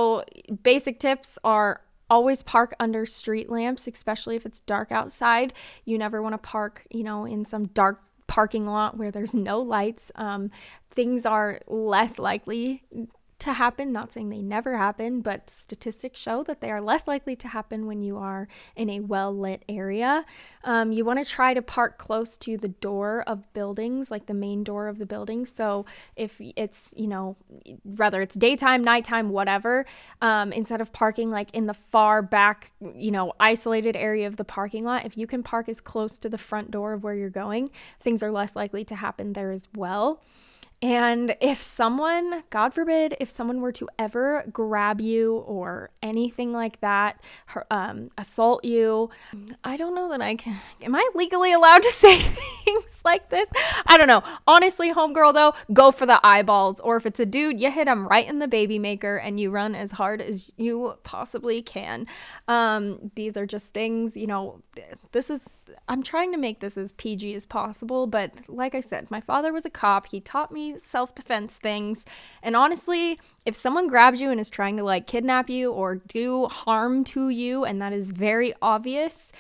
basic 0.63 0.99
tips 0.99 1.39
are 1.45 1.81
always 2.11 2.43
park 2.43 2.75
under 2.79 3.07
street 3.07 3.51
lamps, 3.51 3.87
especially 3.87 4.37
if 4.37 4.47
it's 4.47 4.61
dark 4.61 4.93
outside. 4.93 5.53
You 5.85 5.99
never 5.99 6.23
want 6.23 6.35
to 6.35 6.39
park, 6.39 6.87
you 6.91 7.03
know, 7.03 7.25
in 7.25 7.45
some 7.45 7.67
dark 7.67 8.01
parking 8.27 8.67
lot 8.67 8.97
where 8.97 9.11
there's 9.11 9.35
no 9.35 9.61
lights. 9.61 10.11
Um, 10.15 10.51
things 10.91 11.27
are 11.27 11.61
less 11.67 12.19
likely 12.19 12.83
to 13.45 13.53
happen. 13.53 13.93
Not 13.93 14.13
saying 14.13 14.31
they 14.31 14.43
never 14.43 14.77
happen, 14.77 15.21
but 15.21 15.49
statistics 15.49 16.19
show 16.19 16.43
that 16.45 16.61
they 16.61 16.71
are 16.71 16.81
less 16.81 17.07
likely 17.07 17.37
to 17.37 17.49
happen 17.49 17.87
when 17.87 18.03
you 18.03 18.17
are 18.17 18.49
in 18.75 18.91
a 18.91 19.01
well 19.01 19.37
lit 19.37 19.65
area. 19.69 20.25
Um, 20.65 20.93
you 20.93 21.05
want 21.05 21.19
to 21.19 21.25
try 21.25 21.55
to 21.55 21.63
park 21.63 21.99
close 21.99 22.37
to 22.39 22.57
the 22.57 22.69
door 22.69 23.23
of 23.27 23.53
buildings, 23.53 24.11
like 24.11 24.27
the 24.27 24.35
main 24.35 24.65
door 24.65 24.89
of 24.89 24.99
the 24.99 25.07
building. 25.07 25.47
So 25.47 25.85
if 26.17 26.37
it's, 26.57 26.95
you 26.97 27.07
know, 27.07 27.37
whether 27.85 28.21
it's 28.21 28.35
daytime, 28.35 28.83
nighttime, 28.83 29.29
whatever, 29.29 29.87
um, 30.21 30.53
instead 30.53 30.81
of 30.81 30.93
parking 30.93 31.31
like 31.31 31.51
in 31.55 31.67
the 31.67 31.75
far 31.75 32.23
back, 32.23 32.73
you 32.95 33.11
know, 33.11 33.33
isolated 33.39 33.97
area 33.97 34.27
of 34.27 34.37
the 34.37 34.45
parking 34.45 34.85
lot, 34.85 35.05
if 35.05 35.17
you 35.17 35.27
can 35.27 35.43
park 35.43 35.69
as 35.69 35.81
close 35.81 36.19
to 36.19 36.29
the 36.29 36.39
front 36.39 36.71
door 36.71 36.95
of 36.95 37.05
where 37.05 37.15
you're 37.15 37.31
going, 37.31 37.71
things 38.01 38.23
are 38.23 38.31
less 38.31 38.57
likely 38.57 38.85
to 38.85 38.95
happen 38.95 39.35
there 39.35 39.51
as 39.51 39.69
well. 39.75 40.23
And 40.83 41.37
if 41.41 41.63
someone, 41.63 42.45
God 42.51 42.75
forbid, 42.75 43.17
if 43.19 43.31
someone 43.31 43.61
were 43.63 43.73
to 43.73 43.89
ever 43.99 44.45
grab 44.53 45.01
you 45.01 45.37
or 45.37 45.91
anything 46.03 46.53
like 46.53 46.81
that, 46.81 47.23
um, 47.71 48.11
assault 48.19 48.65
you, 48.65 49.09
I 49.63 49.77
don't 49.79 49.95
know 49.95 50.11
that 50.11 50.21
I 50.21 50.35
can. 50.35 50.59
Am 50.83 50.95
I 50.95 51.09
legally 51.15 51.53
allowed 51.53 51.83
to 51.83 51.89
say 51.93 52.19
things 52.19 53.01
like 53.05 53.31
this? 53.31 53.49
I 53.87 53.97
don't 53.97 54.09
know. 54.09 54.23
Honestly, 54.47 54.93
homegirl, 54.93 55.33
though, 55.33 55.55
go 55.73 55.91
for 55.91 56.05
the 56.05 56.25
eyeballs. 56.27 56.81
Or 56.81 56.97
if 56.97 57.07
it's 57.07 57.21
a 57.21 57.27
dude, 57.27 57.61
you 57.61 57.71
hit 57.71 57.89
him 57.89 58.07
right 58.07 58.29
in 58.29 58.39
the 58.39 58.49
baby 58.49 58.79
maker 58.79 59.17
and 59.17 59.41
you 59.41 59.51
run 59.51 59.75
as 59.75 59.93
hard 59.93 60.21
as 60.21 60.51
you 60.57 60.99
possibly 61.03 61.63
can. 61.63 62.07
Um, 62.47 63.11
these 63.15 63.37
are 63.37 63.47
just 63.47 63.73
things, 63.73 64.17
you 64.17 64.27
know, 64.27 64.61
this 65.13 65.31
is 65.31 65.49
I'm 65.89 66.03
trying 66.03 66.33
to 66.33 66.39
make 66.39 66.61
this 66.61 66.77
as 66.77 66.93
PG 66.93 67.35
as 67.35 67.47
possible, 67.47 68.07
but 68.07 68.33
like 68.49 68.75
I 68.75 68.81
said, 68.81 69.11
my 69.11 69.21
father 69.21 69.53
was 69.53 69.65
a 69.65 69.71
cop. 69.71 70.07
He 70.07 70.21
taught 70.21 70.53
me 70.53 70.77
self 70.79 71.15
defense 71.15 71.59
things. 71.59 72.05
And 72.43 72.57
honestly, 72.57 73.19
if 73.45 73.55
someone 73.55 73.89
grabs 73.89 74.21
you 74.21 74.31
and 74.31 74.41
is 74.41 74.51
trying 74.51 74.77
to 74.77 74.85
like 74.85 75.07
kidnap 75.07 75.51
you 75.51 75.73
or 75.73 75.97
do 75.97 76.47
harm 76.47 77.05
to 77.05 77.29
you, 77.29 77.65
and 77.65 77.81
that 77.83 77.93
is 77.93 78.11
very 78.11 78.55
obvious, 78.63 79.33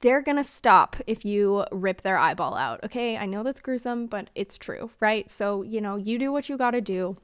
they're 0.00 0.22
gonna 0.22 0.44
stop 0.44 0.96
if 1.06 1.24
you 1.24 1.64
rip 1.70 2.02
their 2.02 2.18
eyeball 2.18 2.56
out. 2.56 2.82
Okay, 2.84 3.16
I 3.16 3.26
know 3.26 3.42
that's 3.42 3.60
gruesome, 3.60 4.06
but 4.06 4.30
it's 4.34 4.58
true, 4.58 4.90
right? 5.00 5.30
So, 5.30 5.62
you 5.62 5.80
know, 5.80 5.96
you 5.96 6.18
do 6.18 6.32
what 6.32 6.48
you 6.48 6.56
gotta 6.56 6.80
do. 6.80 7.16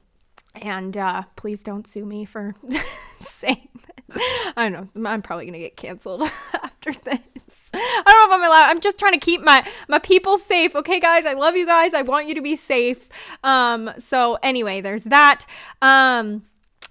And 0.55 0.97
uh, 0.97 1.23
please 1.35 1.63
don't 1.63 1.87
sue 1.87 2.05
me 2.05 2.25
for 2.25 2.55
saying 3.19 3.69
this. 4.07 4.17
I 4.57 4.69
don't 4.69 4.95
know. 4.95 5.09
I'm 5.09 5.21
probably 5.21 5.45
gonna 5.45 5.59
get 5.59 5.77
canceled 5.77 6.29
after 6.87 6.99
this. 7.01 7.69
I 7.73 8.03
don't 8.05 8.29
know 8.29 8.35
if 8.35 8.41
I'm 8.41 8.47
allowed. 8.47 8.69
I'm 8.69 8.79
just 8.79 8.99
trying 8.99 9.13
to 9.13 9.19
keep 9.19 9.41
my 9.41 9.67
my 9.87 9.99
people 9.99 10.37
safe. 10.37 10.75
Okay, 10.75 10.99
guys. 10.99 11.25
I 11.25 11.33
love 11.33 11.55
you 11.55 11.65
guys. 11.65 11.93
I 11.93 12.01
want 12.01 12.27
you 12.27 12.35
to 12.35 12.41
be 12.41 12.55
safe. 12.55 13.09
Um. 13.43 13.91
So 13.97 14.37
anyway, 14.41 14.81
there's 14.81 15.03
that. 15.05 15.45
Um. 15.81 16.45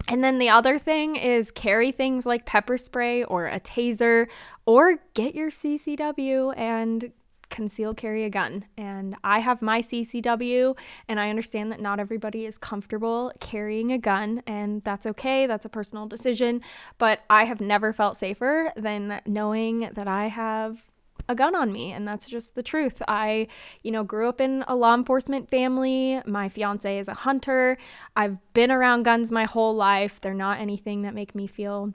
And 0.06 0.24
then 0.24 0.38
the 0.38 0.48
other 0.48 0.78
thing 0.78 1.16
is 1.16 1.50
carry 1.50 1.92
things 1.92 2.24
like 2.24 2.46
pepper 2.46 2.78
spray 2.78 3.24
or 3.24 3.46
a 3.46 3.60
taser 3.60 4.28
or 4.64 5.00
get 5.12 5.34
your 5.34 5.50
CCW 5.50 6.56
and 6.56 7.12
conceal 7.50 7.94
carry 7.94 8.24
a 8.24 8.30
gun. 8.30 8.64
And 8.76 9.16
I 9.24 9.40
have 9.40 9.62
my 9.62 9.80
CCW, 9.80 10.76
and 11.08 11.20
I 11.20 11.30
understand 11.30 11.72
that 11.72 11.80
not 11.80 12.00
everybody 12.00 12.46
is 12.46 12.58
comfortable 12.58 13.32
carrying 13.40 13.92
a 13.92 13.98
gun, 13.98 14.42
and 14.46 14.82
that's 14.84 15.06
okay. 15.06 15.46
That's 15.46 15.64
a 15.64 15.68
personal 15.68 16.06
decision. 16.06 16.60
But 16.98 17.24
I 17.30 17.44
have 17.44 17.60
never 17.60 17.92
felt 17.92 18.16
safer 18.16 18.72
than 18.76 19.20
knowing 19.26 19.90
that 19.92 20.08
I 20.08 20.28
have 20.28 20.84
a 21.28 21.34
gun 21.34 21.54
on 21.54 21.70
me 21.70 21.92
and 21.92 22.08
that's 22.08 22.26
just 22.26 22.54
the 22.54 22.62
truth. 22.62 23.02
I, 23.06 23.48
you 23.82 23.90
know, 23.90 24.02
grew 24.02 24.28
up 24.28 24.40
in 24.40 24.64
a 24.66 24.74
law 24.74 24.94
enforcement 24.94 25.50
family. 25.50 26.20
My 26.26 26.48
fiance 26.48 26.98
is 26.98 27.06
a 27.06 27.14
hunter. 27.14 27.76
I've 28.16 28.38
been 28.54 28.70
around 28.70 29.02
guns 29.02 29.30
my 29.30 29.44
whole 29.44 29.74
life. 29.74 30.20
They're 30.20 30.32
not 30.32 30.58
anything 30.58 31.02
that 31.02 31.14
make 31.14 31.34
me 31.34 31.46
feel 31.46 31.92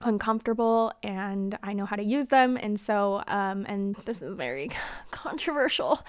uncomfortable 0.00 0.92
and 1.02 1.58
I 1.62 1.72
know 1.72 1.86
how 1.86 1.96
to 1.96 2.02
use 2.02 2.26
them. 2.26 2.56
And 2.56 2.78
so, 2.78 3.22
um, 3.26 3.64
and 3.68 3.96
this 4.04 4.22
is 4.22 4.34
very 4.34 4.70
controversial. 5.10 6.04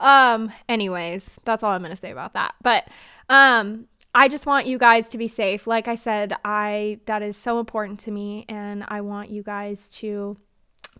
Um, 0.00 0.52
anyways, 0.68 1.40
that's 1.44 1.62
all 1.62 1.72
I'm 1.72 1.82
going 1.82 1.90
to 1.90 2.00
say 2.00 2.10
about 2.10 2.34
that. 2.34 2.54
But, 2.62 2.88
um, 3.28 3.86
I 4.14 4.28
just 4.28 4.44
want 4.44 4.66
you 4.66 4.76
guys 4.76 5.08
to 5.10 5.18
be 5.18 5.26
safe. 5.26 5.66
Like 5.66 5.88
I 5.88 5.94
said, 5.94 6.34
I 6.44 7.00
that 7.06 7.22
is 7.22 7.34
so 7.34 7.58
important 7.58 7.98
to 8.00 8.10
me 8.10 8.44
and 8.46 8.84
I 8.86 9.00
want 9.00 9.30
you 9.30 9.42
guys 9.42 9.88
to 9.96 10.36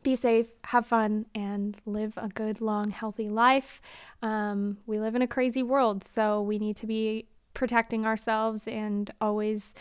be 0.02 0.16
safe, 0.16 0.46
have 0.64 0.86
fun, 0.86 1.26
and 1.34 1.76
live 1.86 2.14
a 2.16 2.28
good, 2.28 2.60
long, 2.60 2.90
healthy 2.90 3.28
life. 3.28 3.80
Um, 4.22 4.78
we 4.86 4.98
live 4.98 5.14
in 5.14 5.22
a 5.22 5.26
crazy 5.26 5.62
world, 5.62 6.04
so 6.04 6.40
we 6.40 6.58
need 6.58 6.76
to 6.78 6.86
be 6.86 7.26
protecting 7.54 8.04
ourselves 8.04 8.66
and 8.66 9.10
always 9.20 9.74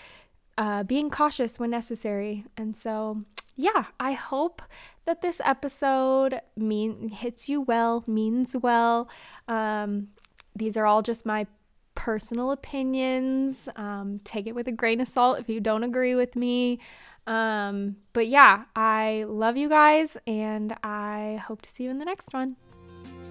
uh, 0.57 0.83
being 0.83 1.09
cautious 1.09 1.59
when 1.59 1.69
necessary. 1.69 2.45
And 2.57 2.75
so, 2.75 3.23
yeah, 3.55 3.85
I 3.99 4.13
hope 4.13 4.61
that 5.05 5.21
this 5.21 5.41
episode 5.43 6.41
mean 6.55 7.09
hits 7.09 7.49
you 7.49 7.61
well, 7.61 8.03
means 8.07 8.55
well. 8.55 9.09
Um, 9.47 10.09
these 10.55 10.77
are 10.77 10.85
all 10.85 11.01
just 11.01 11.25
my 11.25 11.47
personal 11.95 12.51
opinions. 12.51 13.67
Um, 13.75 14.21
take 14.23 14.47
it 14.47 14.55
with 14.55 14.67
a 14.67 14.71
grain 14.71 15.01
of 15.01 15.07
salt 15.07 15.39
if 15.39 15.49
you 15.49 15.59
don't 15.59 15.83
agree 15.83 16.15
with 16.15 16.35
me. 16.35 16.79
Um, 17.27 17.97
but 18.13 18.27
yeah, 18.27 18.63
I 18.75 19.25
love 19.27 19.57
you 19.57 19.69
guys 19.69 20.17
and 20.25 20.75
I 20.83 21.41
hope 21.47 21.61
to 21.61 21.69
see 21.69 21.83
you 21.83 21.89
in 21.89 21.99
the 21.99 22.05
next 22.05 22.33
one. 22.33 22.55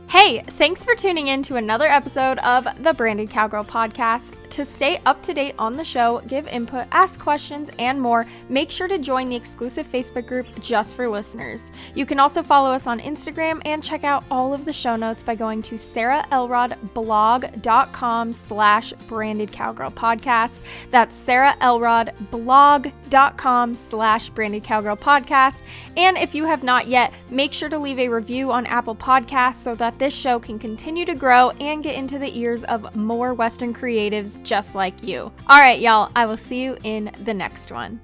Hey, 0.09 0.41
thanks 0.41 0.85
for 0.85 0.95
tuning 0.95 1.29
in 1.29 1.43
to 1.45 1.57
another 1.57 1.87
episode 1.87 2.39
of 2.41 2.67
the 2.83 2.93
Branded 2.93 3.31
Cowgirl 3.31 3.65
podcast. 3.65 4.50
To 4.51 4.65
stay 4.65 5.01
up 5.07 5.23
to 5.23 5.33
date 5.33 5.55
on 5.61 5.77
the 5.77 5.85
show, 5.85 6.21
give 6.27 6.49
input, 6.49 6.89
ask 6.91 7.21
questions, 7.21 7.71
and 7.79 8.01
more, 8.01 8.27
make 8.49 8.69
sure 8.69 8.89
to 8.89 8.99
join 8.99 9.29
the 9.29 9.37
exclusive 9.37 9.87
Facebook 9.87 10.27
group 10.27 10.49
just 10.61 10.97
for 10.97 11.09
listeners. 11.09 11.71
You 11.95 12.05
can 12.05 12.19
also 12.19 12.43
follow 12.43 12.71
us 12.71 12.89
on 12.89 12.99
Instagram 12.99 13.63
and 13.65 13.81
check 13.81 14.03
out 14.03 14.25
all 14.29 14.53
of 14.53 14.65
the 14.65 14.73
show 14.73 14.97
notes 14.97 15.23
by 15.23 15.37
going 15.37 15.63
to 15.63 15.77
sarahelrodblog.com 15.77 18.33
slash 18.33 18.93
branded 19.07 19.53
cowgirl 19.53 19.93
podcast. 19.93 20.63
That's 20.91 21.17
sarahelrodblog.com 21.17 23.75
slash 23.77 24.31
branded 24.31 24.65
cowgirl 24.65 24.97
podcast. 24.97 25.63
And 25.97 26.19
if 26.19 26.35
you 26.35 26.45
have 26.45 26.65
not 26.65 26.89
yet, 26.89 27.13
make 27.31 27.53
sure 27.53 27.69
to 27.69 27.79
leave 27.79 28.01
a 28.01 28.09
review 28.09 28.51
on 28.51 28.67
Apple 28.67 28.97
Podcasts 28.97 29.63
so 29.63 29.77
that 29.77 30.01
this 30.01 30.13
show 30.13 30.41
can 30.41 30.59
continue 30.59 31.05
to 31.05 31.15
grow 31.15 31.51
and 31.61 31.85
get 31.85 31.95
into 31.95 32.19
the 32.19 32.37
ears 32.37 32.65
of 32.65 32.97
more 32.97 33.33
Western 33.33 33.73
creatives 33.73 34.40
just 34.43 34.75
like 34.75 35.03
you. 35.03 35.33
All 35.49 35.61
right, 35.61 35.81
y'all, 35.81 36.11
I 36.15 36.27
will 36.27 36.37
see 36.37 36.63
you 36.63 36.77
in 36.85 37.11
the 37.25 37.35
next 37.35 37.71
one. 37.71 38.01